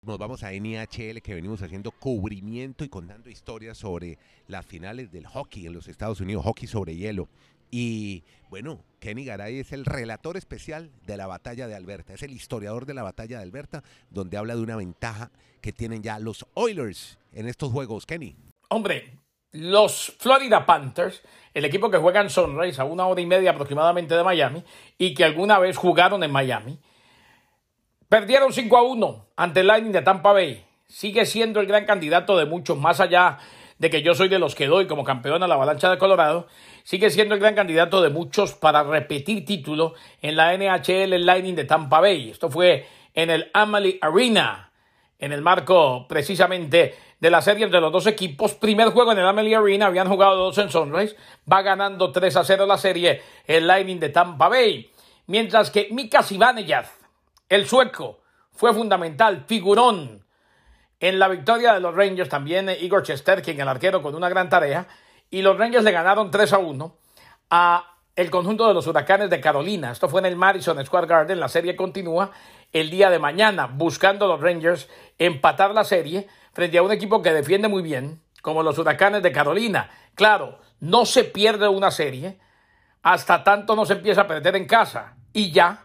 Nos 0.05 0.19
vamos 0.19 0.43
a 0.43 0.51
NHL 0.51 1.19
que 1.24 1.33
venimos 1.33 1.63
haciendo 1.63 1.89
cubrimiento 1.89 2.83
y 2.83 2.89
contando 2.89 3.27
historias 3.27 3.79
sobre 3.79 4.19
las 4.47 4.63
finales 4.63 5.12
del 5.12 5.25
hockey 5.25 5.65
en 5.65 5.74
los 5.74 5.88
Estados 5.88 6.21
Unidos, 6.21 6.43
hockey 6.43 6.67
sobre 6.67 6.95
hielo. 6.95 7.27
Y 7.71 8.24
bueno, 8.51 8.83
Kenny 9.00 9.25
Garay 9.25 9.57
es 9.57 9.71
el 9.71 9.83
relator 9.83 10.38
especial 10.38 10.91
de 11.07 11.17
la 11.17 11.25
batalla 11.25 11.67
de 11.67 11.74
Alberta, 11.74 12.13
es 12.13 12.21
el 12.21 12.33
historiador 12.33 12.85
de 12.85 12.93
la 12.93 13.01
batalla 13.01 13.38
de 13.38 13.43
Alberta, 13.43 13.83
donde 14.12 14.38
habla 14.38 14.55
de 14.55 14.62
una 14.62 14.75
ventaja 14.75 15.31
que 15.59 15.74
tienen 15.74 16.03
ya 16.03 16.19
los 16.19 16.45
Oilers 16.53 17.17
en 17.33 17.47
estos 17.47 17.71
juegos. 17.71 18.05
Kenny. 18.05 18.35
Hombre, 18.69 19.17
los 19.53 20.15
Florida 20.19 20.67
Panthers, 20.67 21.23
el 21.51 21.65
equipo 21.65 21.89
que 21.89 21.97
juega 21.97 22.21
en 22.21 22.30
Sunrise 22.30 22.80
a 22.80 22.86
una 22.86 23.08
hora 23.08 23.21
y 23.21 23.25
media 23.25 23.51
aproximadamente 23.51 24.13
de 24.13 24.23
Miami 24.23 24.63
y 24.99 25.15
que 25.15 25.23
alguna 25.23 25.58
vez 25.58 25.77
jugaron 25.77 26.23
en 26.23 26.32
Miami, 26.32 26.77
perdieron 28.10 28.54
5 28.54 28.78
a 28.78 28.84
1 28.84 29.26
ante 29.36 29.60
el 29.62 29.68
Lightning 29.68 29.91
de 29.91 30.02
Tampa 30.02 30.34
Bay. 30.34 30.65
Sigue 30.88 31.26
siendo 31.26 31.60
el 31.60 31.68
gran 31.68 31.86
candidato 31.86 32.38
de 32.38 32.46
muchos, 32.46 32.78
más 32.78 33.00
allá 33.00 33.39
de 33.78 33.89
que 33.89 34.02
yo 34.02 34.13
soy 34.13 34.30
de 34.30 34.39
los 34.39 34.56
que 34.56 34.68
doy 34.68 34.88
como 34.88 35.04
campeón 35.04 35.44
a 35.44 35.48
la 35.48 35.56
avalancha 35.56 35.89
de 35.89 35.98
Colorado, 35.98 36.48
sigue 36.84 37.10
siendo 37.10 37.34
el 37.34 37.41
gran 37.41 37.56
candidato 37.56 38.02
de 38.02 38.10
muchos 38.10 38.54
para 38.54 38.84
repetir 38.84 39.46
título 39.46 39.96
en 40.22 40.36
la 40.36 40.56
NHL 40.56 41.13
el 41.13 41.26
Lightning 41.26 41.56
de 41.56 41.65
Tampa 41.65 42.00
Bay. 42.00 42.30
Esto 42.30 42.50
fue 42.50 42.88
en 43.13 43.30
el 43.30 43.50
Amalie 43.54 43.98
Arena, 44.02 44.72
en 45.20 45.32
el 45.32 45.41
marco 45.41 46.06
precisamente 46.08 46.96
de 47.20 47.30
la 47.30 47.41
serie 47.41 47.65
entre 47.65 47.82
los 47.82 47.91
dos 47.91 48.08
equipos. 48.08 48.54
Primer 48.54 48.89
juego 48.89 49.12
en 49.12 49.20
el 49.20 49.28
Amalie 49.28 49.56
Arena, 49.56 49.88
habían 49.88 50.08
jugado 50.08 50.38
dos 50.38 50.58
en 50.58 50.70
Sunrise, 50.70 51.15
va 51.52 51.62
ganando 51.62 52.12
3 52.12 52.36
a 52.38 52.44
0 52.44 52.65
la 52.65 52.78
serie 52.78 53.22
el 53.46 53.68
Lightning 53.68 54.00
de 54.00 54.10
Tampa 54.10 54.48
Bay. 54.48 54.91
Mientras 55.28 55.72
que 55.72 55.88
Mika 55.91 56.22
Zibanejad, 56.22 56.86
el 57.49 57.67
sueco, 57.67 58.21
fue 58.51 58.73
fundamental, 58.73 59.45
figurón 59.47 60.25
en 60.99 61.19
la 61.19 61.27
victoria 61.27 61.73
de 61.73 61.79
los 61.79 61.93
Rangers, 61.93 62.29
también 62.29 62.69
Igor 62.69 63.03
Chesterkin, 63.03 63.60
el 63.60 63.67
arquero, 63.67 64.01
con 64.01 64.15
una 64.15 64.29
gran 64.29 64.49
tarea. 64.49 64.88
Y 65.29 65.41
los 65.41 65.58
Rangers 65.58 65.84
le 65.84 65.91
ganaron 65.91 66.31
3 66.31 66.53
a 66.53 66.58
1 66.58 66.97
a 67.49 67.91
el 68.15 68.31
conjunto 68.31 68.67
de 68.67 68.73
los 68.73 68.88
Huracanes 68.88 69.29
de 69.29 69.41
Carolina. 69.41 69.91
Esto 69.91 70.08
fue 70.08 70.21
en 70.21 70.27
el 70.27 70.38
Madison 70.38 70.84
Square 70.86 71.08
Garden. 71.08 71.39
La 71.39 71.49
serie 71.49 71.75
continúa 71.75 72.31
el 72.71 72.89
día 72.89 73.10
de 73.10 73.19
mañana, 73.19 73.67
buscando 73.67 74.25
los 74.27 74.39
Rangers 74.39 74.89
empatar 75.17 75.73
la 75.73 75.84
serie 75.84 76.27
frente 76.53 76.77
a 76.77 76.84
un 76.84 76.91
equipo 76.91 77.21
que 77.21 77.34
defiende 77.34 77.67
muy 77.67 77.81
bien, 77.84 78.21
como 78.41 78.63
los 78.63 78.77
Huracanes 78.77 79.21
de 79.21 79.34
Carolina. 79.34 79.89
Claro, 80.15 80.60
no 80.79 81.05
se 81.05 81.25
pierde 81.25 81.67
una 81.67 81.91
serie 81.91 82.39
hasta 83.05 83.43
tanto 83.43 83.75
no 83.75 83.86
se 83.86 83.93
empieza 83.93 84.21
a 84.21 84.27
perder 84.27 84.55
en 84.55 84.65
casa. 84.65 85.15
Y 85.31 85.51
ya 85.51 85.85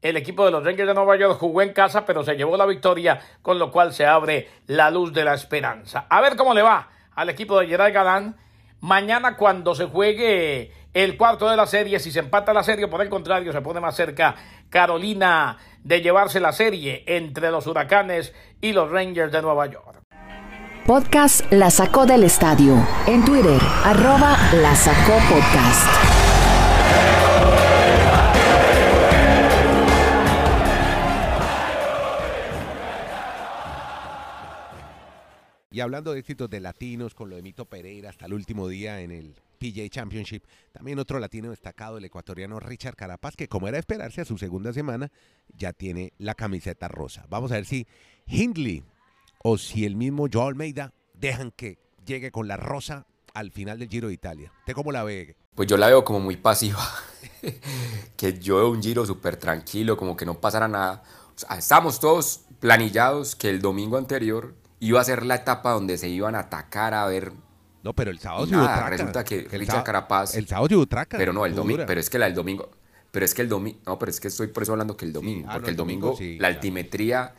el 0.00 0.16
equipo 0.16 0.44
de 0.44 0.50
los 0.50 0.64
Rangers 0.64 0.88
de 0.88 0.94
Nueva 0.94 1.16
York 1.16 1.38
jugó 1.38 1.62
en 1.62 1.72
casa, 1.72 2.04
pero 2.04 2.22
se 2.22 2.36
llevó 2.36 2.56
la 2.56 2.66
victoria, 2.66 3.20
con 3.42 3.58
lo 3.58 3.70
cual 3.70 3.92
se 3.92 4.06
abre 4.06 4.48
la 4.66 4.90
luz 4.90 5.12
de 5.12 5.24
la 5.24 5.34
esperanza. 5.34 6.06
A 6.08 6.20
ver 6.20 6.36
cómo 6.36 6.54
le 6.54 6.62
va 6.62 6.88
al 7.14 7.28
equipo 7.30 7.58
de 7.58 7.66
Gerard 7.66 7.92
Galán. 7.92 8.36
Mañana 8.80 9.36
cuando 9.36 9.74
se 9.74 9.86
juegue 9.86 10.72
el 10.94 11.16
cuarto 11.16 11.48
de 11.48 11.56
la 11.56 11.66
serie, 11.66 11.98
si 11.98 12.12
se 12.12 12.20
empata 12.20 12.52
la 12.52 12.62
serie, 12.62 12.86
por 12.86 13.02
el 13.02 13.08
contrario, 13.08 13.52
se 13.52 13.60
pone 13.60 13.80
más 13.80 13.96
cerca 13.96 14.36
Carolina 14.70 15.58
de 15.82 16.00
llevarse 16.00 16.38
la 16.38 16.52
serie 16.52 17.02
entre 17.06 17.50
los 17.50 17.66
huracanes 17.66 18.32
y 18.60 18.72
los 18.72 18.90
Rangers 18.90 19.32
de 19.32 19.42
Nueva 19.42 19.66
York. 19.66 20.02
Podcast 20.86 21.52
La 21.52 21.70
Sacó 21.70 22.06
del 22.06 22.24
Estadio. 22.24 22.74
En 23.06 23.24
Twitter, 23.24 23.60
arroba 23.84 24.38
La 24.54 24.74
Sacó 24.74 25.18
Podcast. 25.28 26.17
Y 35.78 35.80
hablando 35.80 36.12
de 36.12 36.18
éxitos 36.18 36.50
de 36.50 36.58
latinos, 36.58 37.14
con 37.14 37.30
lo 37.30 37.36
de 37.36 37.42
Mito 37.42 37.64
Pereira 37.64 38.10
hasta 38.10 38.26
el 38.26 38.34
último 38.34 38.66
día 38.66 39.00
en 39.00 39.12
el 39.12 39.36
PJ 39.60 39.88
Championship, 39.90 40.42
también 40.72 40.98
otro 40.98 41.20
latino 41.20 41.50
destacado, 41.50 41.98
el 41.98 42.04
ecuatoriano 42.04 42.58
Richard 42.58 42.96
Carapaz, 42.96 43.36
que 43.36 43.46
como 43.46 43.68
era 43.68 43.76
de 43.76 43.80
esperarse 43.82 44.20
a 44.20 44.24
su 44.24 44.38
segunda 44.38 44.72
semana, 44.72 45.12
ya 45.56 45.72
tiene 45.72 46.14
la 46.18 46.34
camiseta 46.34 46.88
rosa. 46.88 47.26
Vamos 47.30 47.52
a 47.52 47.54
ver 47.54 47.64
si 47.64 47.86
Hindley 48.26 48.82
o 49.44 49.56
si 49.56 49.84
el 49.84 49.94
mismo 49.94 50.26
Joe 50.28 50.48
Almeida 50.48 50.92
dejan 51.14 51.52
que 51.52 51.78
llegue 52.04 52.32
con 52.32 52.48
la 52.48 52.56
rosa 52.56 53.06
al 53.32 53.52
final 53.52 53.78
del 53.78 53.88
Giro 53.88 54.08
de 54.08 54.14
Italia. 54.14 54.52
¿Usted 54.58 54.72
cómo 54.72 54.90
la 54.90 55.04
ve? 55.04 55.36
Pues 55.54 55.68
yo 55.68 55.76
la 55.76 55.86
veo 55.86 56.02
como 56.02 56.18
muy 56.18 56.36
pasiva. 56.36 56.84
que 58.16 58.36
yo 58.40 58.56
veo 58.56 58.70
un 58.70 58.82
giro 58.82 59.06
súper 59.06 59.36
tranquilo, 59.36 59.96
como 59.96 60.16
que 60.16 60.26
no 60.26 60.40
pasara 60.40 60.66
nada. 60.66 61.04
Estamos 61.56 62.00
todos 62.00 62.40
planillados 62.58 63.36
que 63.36 63.48
el 63.48 63.60
domingo 63.60 63.96
anterior 63.96 64.56
iba 64.80 65.00
a 65.00 65.04
ser 65.04 65.24
la 65.26 65.36
etapa 65.36 65.72
donde 65.72 65.98
se 65.98 66.08
iban 66.08 66.34
a 66.34 66.40
atacar 66.40 66.94
a 66.94 67.06
ver. 67.06 67.32
No, 67.82 67.92
pero 67.94 68.10
el 68.10 68.18
sábado 68.18 68.44
hubo 68.44 68.52
nada, 68.52 68.74
traca. 68.74 68.90
resulta 68.90 69.24
que 69.24 69.38
El 69.40 69.50
Richard 69.60 69.84
sábado- 69.84 69.84
Carapaz- 70.08 70.34
El 70.34 70.46
sábado 70.48 70.76
hubo 70.76 70.86
traca. 70.86 71.16
Pero 71.16 71.32
no, 71.32 71.46
el 71.46 71.54
domingo. 71.54 71.84
Pero 71.86 72.00
es 72.00 72.10
que 72.10 72.18
la 72.18 72.26
del 72.26 72.34
domingo. 72.34 72.70
Pero 73.10 73.24
es 73.24 73.34
que 73.34 73.42
el 73.42 73.48
domingo. 73.48 73.78
No, 73.86 73.98
pero 73.98 74.10
es 74.10 74.20
que 74.20 74.28
estoy 74.28 74.48
por 74.48 74.62
eso 74.62 74.72
hablando 74.72 74.96
que 74.96 75.04
el 75.06 75.12
domingo. 75.12 75.46
ah, 75.48 75.52
no, 75.54 75.58
porque 75.58 75.70
el 75.70 75.74
el 75.74 75.76
domingo, 75.76 76.06
domingo 76.08 76.18
sí, 76.18 76.32
la 76.34 76.38
claro. 76.48 76.54
altimetría. 76.56 77.34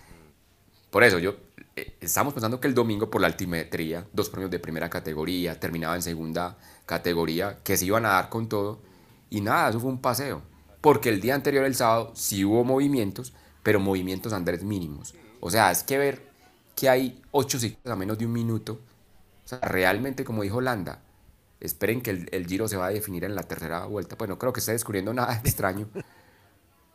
Por 0.89 1.03
eso 1.03 1.19
yo. 1.19 1.35
eh, 1.75 1.95
estamos 2.01 2.33
pensando 2.33 2.59
que 2.59 2.67
el 2.67 2.73
domingo, 2.73 3.09
por 3.09 3.21
la 3.21 3.27
altimetría, 3.27 4.05
dos 4.13 4.29
premios 4.29 4.49
de 4.51 4.59
primera 4.59 4.89
categoría, 4.89 5.59
terminaba 5.59 5.95
en 5.95 6.01
segunda 6.01 6.57
categoría, 6.85 7.59
que 7.63 7.77
se 7.77 7.85
iban 7.85 8.05
a 8.05 8.09
dar 8.09 8.29
con 8.29 8.49
todo. 8.49 8.81
Y 9.29 9.41
nada, 9.41 9.69
eso 9.69 9.79
fue 9.79 9.89
un 9.91 10.01
paseo. 10.01 10.41
Porque 10.81 11.09
el 11.09 11.21
día 11.21 11.35
anterior, 11.35 11.65
el 11.65 11.75
sábado, 11.75 12.11
sí 12.15 12.43
hubo 12.43 12.63
movimientos, 12.63 13.33
pero 13.61 13.79
movimientos 13.79 14.33
Andrés 14.33 14.63
mínimos. 14.63 15.13
O 15.41 15.51
sea, 15.51 15.69
es 15.71 15.83
que 15.83 15.97
ver 15.97 16.28
que 16.79 16.89
hay 16.89 17.21
ocho 17.31 17.59
ciclos 17.59 17.91
a 17.91 17.95
menos 17.95 18.17
de 18.17 18.25
un 18.25 18.31
minuto. 18.31 18.79
O 19.43 19.47
sea, 19.47 19.59
realmente, 19.59 20.23
como 20.23 20.43
dijo 20.43 20.61
Landa, 20.61 21.01
esperen 21.59 22.01
que 22.01 22.11
el, 22.11 22.29
el 22.31 22.47
giro 22.47 22.67
se 22.67 22.77
va 22.77 22.87
a 22.87 22.89
definir 22.89 23.23
en 23.23 23.35
la 23.35 23.43
tercera 23.43 23.85
vuelta. 23.85 24.17
Pues 24.17 24.29
no 24.29 24.37
creo 24.37 24.53
que 24.53 24.59
esté 24.59 24.71
descubriendo 24.71 25.13
nada 25.13 25.33
extraño. 25.43 25.87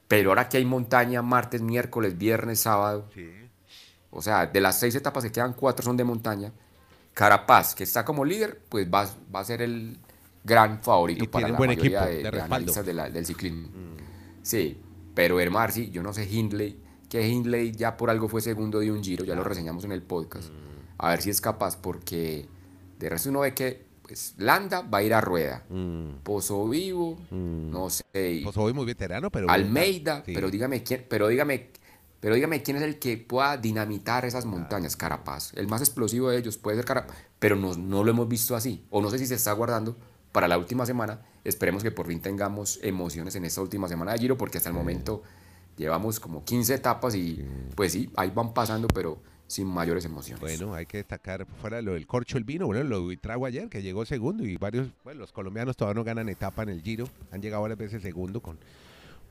Pero 0.09 0.31
ahora 0.31 0.49
que 0.49 0.57
hay 0.59 0.65
montaña, 0.65 1.23
martes, 1.23 1.61
miércoles, 1.61 2.17
viernes, 2.17 2.61
sábado. 2.61 3.09
O 4.11 4.23
sea, 4.23 4.47
de 4.47 4.61
las 4.61 4.79
seis 4.79 4.95
etapas 4.95 5.25
que 5.25 5.33
quedan, 5.33 5.55
cuatro 5.55 5.85
son 5.85 5.97
de 5.97 6.05
montaña. 6.05 6.53
Carapaz, 7.13 7.75
que 7.75 7.85
está 7.85 8.05
como 8.05 8.25
líder, 8.25 8.61
pues 8.69 8.89
va, 8.93 9.09
va 9.35 9.41
a 9.41 9.45
ser 9.45 9.63
el 9.63 9.99
gran 10.43 10.81
favorito 10.81 11.31
para 11.31 11.49
la 11.49 11.59
mayoría 11.59 12.07
de, 12.07 12.23
de, 12.23 13.11
del 13.11 13.27
ciclismo. 13.27 13.69
Mm. 13.69 13.97
Sí, 14.43 14.81
pero 15.15 15.41
Hermarsi, 15.41 15.91
yo 15.91 16.03
no 16.03 16.13
sé 16.13 16.29
Hindley, 16.31 16.79
que 17.09 17.27
Hindley 17.27 17.73
ya 17.73 17.97
por 17.97 18.11
algo 18.11 18.29
fue 18.29 18.41
segundo 18.41 18.81
de 18.81 18.91
un 18.91 19.03
giro, 19.03 19.25
ya 19.25 19.35
lo 19.35 19.45
reseñamos 19.45 19.85
en 19.85 19.93
el 19.93 20.03
podcast. 20.03 20.51
Mm. 20.51 20.55
A 20.99 21.11
ver 21.11 21.23
si 21.23 21.31
es 21.31 21.41
capaz, 21.41 21.77
porque 21.77 22.47
de 22.99 23.09
resto 23.09 23.31
uno 23.31 23.41
ve 23.41 23.55
que 23.55 23.85
pues 24.03 24.35
Landa 24.37 24.83
va 24.83 24.99
a 24.99 25.03
ir 25.03 25.15
a 25.15 25.21
rueda. 25.21 25.65
Mm. 25.69 26.23
Pozo 26.23 26.69
Vivo, 26.69 27.19
mm. 27.31 27.71
no 27.71 27.89
sé. 27.91 28.43
Pozo 28.45 28.67
Vivo 28.67 28.77
muy 28.77 28.87
veterano, 28.87 29.31
pero. 29.31 29.49
Almeida, 29.49 30.23
pero 30.27 30.51
dígame 30.51 30.83
quién, 30.83 31.07
pero 31.09 31.29
dígame, 31.29 31.71
pero 32.21 32.35
dígame 32.35 32.63
quién 32.63 32.77
es 32.77 32.83
el 32.83 32.99
que 32.99 33.17
pueda 33.17 33.57
dinamitar 33.57 34.25
esas 34.25 34.45
montañas. 34.45 34.97
Carapaz. 34.97 35.53
El 35.55 35.69
más 35.69 35.81
explosivo 35.81 36.31
de 36.31 36.39
ellos 36.39 36.59
puede 36.59 36.77
ser 36.77 36.85
Carapaz, 36.85 37.17
pero 37.39 37.57
no, 37.57 37.75
no 37.75 38.05
lo 38.05 38.11
hemos 38.11 38.29
visto 38.29 38.55
así. 38.55 38.85
O 38.91 39.01
no 39.01 39.11
sé 39.11 39.19
si 39.19 39.27
se 39.27 39.35
está 39.35 39.53
guardando 39.53 39.97
para 40.33 40.49
la 40.49 40.59
última 40.59 40.85
semana. 40.85 41.21
Esperemos 41.45 41.83
que 41.83 41.91
por 41.91 42.07
fin 42.07 42.21
tengamos 42.21 42.81
emociones 42.83 43.37
en 43.37 43.45
esta 43.45 43.61
última 43.61 43.89
semana 43.89 44.13
de 44.13 44.19
Giro, 44.19 44.37
porque 44.37 44.59
hasta 44.59 44.71
el 44.71 44.75
momento 44.75 45.23
llevamos 45.77 46.21
como 46.21 46.45
15 46.45 46.75
etapas 46.75 47.15
y 47.15 47.45
pues 47.75 47.93
sí, 47.93 48.11
ahí 48.17 48.31
van 48.31 48.55
pasando, 48.55 48.89
pero 48.89 49.21
sin 49.47 49.67
mayores 49.67 50.05
emociones. 50.05 50.41
Bueno, 50.41 50.75
hay 50.75 50.87
que 50.87 50.99
destacar 50.99 51.47
fuera 51.61 51.83
lo 51.83 51.95
del 51.95 52.07
corcho 52.07 52.39
el 52.39 52.45
vino, 52.45 52.67
bueno, 52.67 52.83
lo 52.83 52.97
de 52.97 53.03
Buitrago 53.03 53.47
ayer, 53.47 53.69
que 53.69 53.83
llegó 53.83 54.05
segundo 54.05 54.45
y 54.45 54.57
varios, 54.57 54.89
bueno, 55.05 55.21
los 55.21 55.33
colombianos 55.33 55.77
todavía 55.77 56.01
no 56.01 56.05
ganan 56.05 56.29
etapa 56.29 56.63
en 56.63 56.71
el 56.71 56.83
Giro, 56.83 57.09
han 57.31 57.43
llegado 57.43 57.63
varias 57.63 57.79
veces 57.79 58.03
segundo 58.03 58.41
con, 58.41 58.59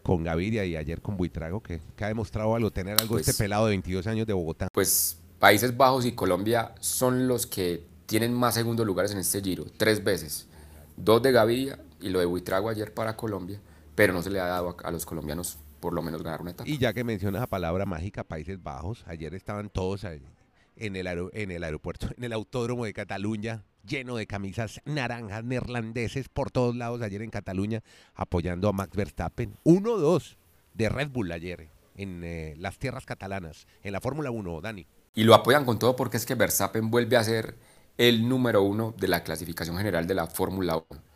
con 0.04 0.24
Gaviria 0.24 0.66
y 0.66 0.76
ayer 0.76 1.02
con 1.02 1.18
Buitrago, 1.18 1.62
que, 1.62 1.82
ha 2.00 2.08
demostrado 2.08 2.56
algo, 2.56 2.72
tener 2.72 3.00
algo 3.00 3.18
este 3.18 3.32
pues 3.32 3.38
pelado 3.38 3.66
de 3.66 3.72
22 3.72 4.08
años 4.08 4.28
de 4.28 4.34
Bogotá. 4.34 4.68
Pues 4.72 5.18
Países 5.40 5.76
Bajos 5.76 6.06
y 6.06 6.14
Colombia 6.14 6.74
son 6.80 7.28
los 7.28 7.48
que 7.48 7.84
tienen 8.06 8.34
más 8.34 8.54
segundos 8.54 8.86
lugares 8.86 9.12
en 9.12 9.18
este 9.18 9.42
Giro, 9.42 9.66
tres 9.78 10.04
veces, 10.04 10.48
dos 10.96 11.22
de 11.22 11.32
Gaviria 11.32 11.80
y 12.00 12.10
lo 12.10 12.20
de 12.20 12.26
Buitrago 12.26 12.70
ayer 12.70 12.94
para 12.94 13.18
Colombia, 13.18 13.60
pero 13.96 14.14
no 14.14 14.22
se 14.22 14.30
le 14.30 14.40
ha 14.40 14.46
dado 14.46 14.78
a 14.84 14.92
los 14.92 15.06
colombianos 15.06 15.58
por 15.84 15.94
lo 15.94 16.02
menos 16.02 16.24
ganar 16.24 16.42
una 16.42 16.52
etapa. 16.52 16.70
Y 16.70 16.78
ya 16.78 16.94
que 16.94 17.04
mencionas 17.04 17.42
la 17.42 17.48
palabra 17.48 17.86
mágica, 17.86 18.24
Países 18.24 18.64
Bajos, 18.64 19.04
ayer 19.06 19.34
estaban 19.34 19.70
todos 19.70 20.06
en 20.06 20.96
el, 20.96 21.30
en 21.34 21.52
el 21.52 21.62
aeropuerto, 21.62 22.08
en 22.16 22.24
el 22.24 22.32
autódromo 22.32 22.86
de 22.86 22.94
Cataluña, 22.94 23.66
lleno 23.86 24.16
de 24.16 24.26
camisas 24.26 24.80
naranjas 24.86 25.44
neerlandeses 25.44 26.30
por 26.30 26.52
todos 26.52 26.74
lados 26.74 27.02
ayer 27.02 27.22
en 27.22 27.32
Cataluña, 27.32 27.84
apoyando 28.16 28.70
a 28.70 28.72
Max 28.72 28.96
Verstappen. 28.96 29.58
1-2 29.66 30.38
de 30.74 30.88
Red 30.88 31.10
Bull 31.10 31.34
ayer 31.34 31.68
en 31.98 32.24
eh, 32.24 32.56
las 32.58 32.78
tierras 32.78 33.06
catalanas, 33.06 33.68
en 33.84 33.92
la 33.92 34.00
Fórmula 34.00 34.32
1, 34.32 34.62
Dani. 34.62 34.88
Y 35.16 35.26
lo 35.26 35.36
apoyan 35.36 35.66
con 35.66 35.80
todo 35.80 35.98
porque 35.98 36.16
es 36.16 36.26
que 36.26 36.36
Verstappen 36.36 36.92
vuelve 36.92 37.18
a 37.18 37.26
ser 37.26 37.58
el 37.98 38.30
número 38.30 38.62
uno 38.62 38.96
de 38.98 39.10
la 39.10 39.26
clasificación 39.26 39.76
general 39.76 40.08
de 40.08 40.14
la 40.14 40.28
Fórmula 40.28 40.78
1 40.90 41.13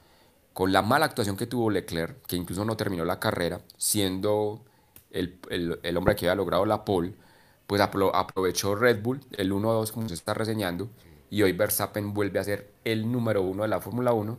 con 0.58 0.72
la 0.72 0.82
mala 0.82 1.06
actuación 1.06 1.38
que 1.38 1.46
tuvo 1.46 1.70
Leclerc, 1.70 2.26
que 2.26 2.36
incluso 2.36 2.66
no 2.66 2.76
terminó 2.76 3.06
la 3.06 3.20
carrera, 3.20 3.62
siendo 3.78 4.66
el, 5.12 5.38
hombre 5.96 6.16
que 6.16 6.26
había 6.26 6.34
logrado 6.34 6.66
la 6.66 6.84
pole, 6.84 7.14
pues 7.68 7.80
aprovechó 7.80 8.74
Red 8.74 9.04
Bull, 9.04 9.20
el 9.38 9.52
1-2 9.52 9.92
como 9.92 10.10
se 10.10 10.16
está 10.16 10.34
reseñando, 10.34 10.90
y 11.30 11.44
hoy 11.44 11.52
Verstappen 11.52 12.12
vuelve 12.12 12.40
a 12.40 12.44
ser 12.44 12.72
el 12.86 13.12
número 13.12 13.44
uno 13.44 13.62
de 13.62 13.70
la 13.70 13.80
Fórmula 13.82 14.14
1, 14.14 14.36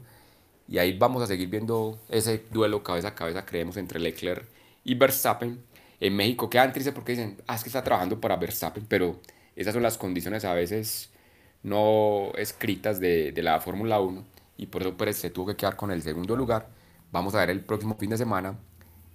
y 0.67 0.79
ahí 0.79 0.99
vamos 0.99 1.23
a 1.23 1.29
seguir 1.29 1.51
viendo 1.51 2.01
ese 2.09 2.43
duelo 2.51 2.83
cabeza 2.83 3.09
a 3.09 3.15
cabeza, 3.15 3.47
creemos, 3.47 3.77
entre 3.77 4.01
Leclerc 4.01 4.45
y 4.83 4.97
Verstappen. 4.97 5.63
En 6.01 6.17
México 6.17 6.51
quedan 6.51 6.73
tristes 6.73 6.95
porque 6.95 7.13
dicen, 7.13 7.41
ah, 7.47 7.55
es 7.55 7.63
que 7.63 7.69
está 7.69 7.85
trabajando 7.85 8.21
para 8.21 8.35
Verstappen, 8.35 8.87
pero 8.89 9.21
esas 9.55 9.73
son 9.73 9.85
las 9.85 9.97
condiciones 9.97 10.45
a 10.45 10.53
veces 10.53 11.11
no 11.63 12.33
escritas 12.37 12.99
de, 12.99 13.31
de 13.31 13.43
la 13.45 13.61
Fórmula 13.61 14.01
1 14.01 14.38
y 14.59 14.67
por 14.67 14.83
eso 14.83 14.97
Pérez 14.97 15.17
se 15.17 15.31
tuvo 15.31 15.47
que 15.47 15.57
quedar 15.57 15.77
con 15.77 15.91
el 15.91 16.03
segundo 16.03 16.37
lugar. 16.37 16.69
Vamos 17.11 17.35
a 17.35 17.39
ver 17.39 17.51
el 17.51 17.65
próximo 17.65 17.97
fin 17.97 18.11
de 18.11 18.19
semana 18.19 18.59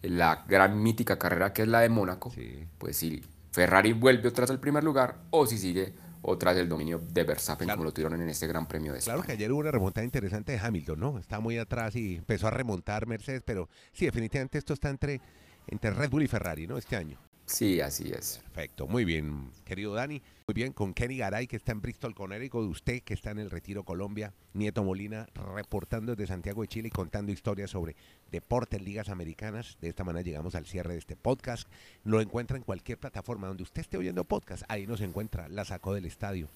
la 0.02 0.44
gran 0.48 0.82
mítica 0.82 1.20
carrera 1.20 1.54
que 1.54 1.62
es 1.62 1.68
la 1.68 1.82
de 1.82 1.90
Mónaco. 1.90 2.34
Pues 2.80 2.98
si 2.98 3.24
Ferrari 3.52 3.94
vuelve 3.94 4.30
otra 4.30 4.44
vez 4.44 4.52
al 4.52 4.60
primer 4.60 4.84
lugar 4.84 5.18
o 5.30 5.46
si 5.46 5.58
sigue 5.58 5.94
otra 6.22 6.54
vez 6.54 6.62
el 6.62 6.70
dominio 6.70 7.00
de 7.00 7.24
Verstappen 7.24 7.70
como 7.70 7.84
lo 7.84 7.94
tuvieron 7.94 8.20
en 8.22 8.30
este 8.30 8.48
Gran 8.48 8.66
Premio 8.66 8.94
de 8.94 9.00
España. 9.00 9.16
Claro 9.16 9.28
que 9.28 9.34
ayer 9.34 9.52
hubo 9.52 9.60
una 9.60 9.72
remontada 9.72 10.06
interesante 10.06 10.54
de 10.54 10.60
Hamilton, 10.60 11.00
¿no? 11.00 11.20
Está 11.20 11.42
muy 11.42 11.58
atrás 11.58 11.96
y 11.98 12.16
empezó 12.16 12.48
a 12.48 12.52
remontar 12.52 13.06
Mercedes, 13.06 13.44
pero 13.46 13.70
sí, 13.92 14.06
definitivamente 14.06 14.58
esto 14.58 14.74
está 14.74 14.90
entre, 14.90 15.20
entre 15.68 15.92
Red 15.92 16.10
Bull 16.10 16.24
y 16.24 16.28
Ferrari, 16.28 16.66
¿no? 16.66 16.78
Este 16.78 16.96
año. 16.96 17.20
Sí, 17.46 17.82
así 17.82 18.12
es. 18.12 18.40
Perfecto, 18.44 18.88
muy 18.88 19.06
bien, 19.06 19.50
querido 19.66 19.94
Dani. 19.94 20.22
Muy 20.48 20.54
bien, 20.54 20.74
con 20.74 20.94
Kenny 20.94 21.18
Garay, 21.18 21.48
que 21.48 21.56
está 21.56 21.72
en 21.72 21.82
Bristol, 21.82 22.14
Connecticut, 22.14 22.70
usted 22.70 23.02
que 23.02 23.14
está 23.14 23.32
en 23.32 23.40
el 23.40 23.50
Retiro 23.50 23.84
Colombia, 23.84 24.34
Nieto 24.54 24.84
Molina, 24.84 25.28
reportando 25.56 26.16
desde 26.16 26.28
Santiago 26.28 26.62
de 26.62 26.68
Chile 26.68 26.88
y 26.90 26.92
contando 26.92 27.32
historias 27.32 27.72
sobre 27.72 27.96
deportes, 28.32 28.82
ligas 28.82 29.10
americanas. 29.10 29.78
De 29.80 29.88
esta 29.88 30.04
manera 30.04 30.24
llegamos 30.24 30.56
al 30.56 30.66
cierre 30.66 30.94
de 30.94 31.00
este 31.00 31.16
podcast. 31.16 31.68
Lo 32.04 32.20
encuentra 32.20 32.58
en 32.58 32.64
cualquier 32.64 32.98
plataforma 32.98 33.48
donde 33.48 33.64
usted 33.64 33.82
esté 33.82 33.98
oyendo 33.98 34.26
podcast. 34.26 34.64
Ahí 34.68 34.86
nos 34.86 35.02
encuentra, 35.02 35.48
la 35.48 35.64
sacó 35.64 35.94
del 35.94 36.06
estadio. 36.06 36.50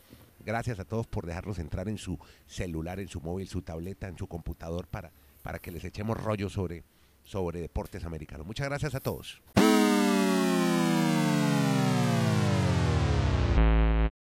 Gracias 0.46 0.80
a 0.80 0.86
todos 0.86 1.08
por 1.08 1.26
dejarnos 1.26 1.60
entrar 1.60 1.88
en 1.88 1.98
su 1.98 2.20
celular, 2.46 3.00
en 3.00 3.08
su 3.08 3.22
móvil, 3.22 3.48
su 3.48 3.62
tableta, 3.62 4.08
en 4.08 4.18
su 4.18 4.28
computador 4.28 4.88
para, 4.88 5.12
para 5.44 5.60
que 5.60 5.72
les 5.72 5.84
echemos 5.86 6.22
rollo 6.22 6.50
sobre, 6.50 6.84
sobre 7.24 7.62
deportes 7.62 8.04
americanos. 8.04 8.46
Muchas 8.46 8.68
gracias 8.68 8.96
a 8.96 9.00
todos. 9.00 9.42
thank 13.58 13.80
you 13.80 13.87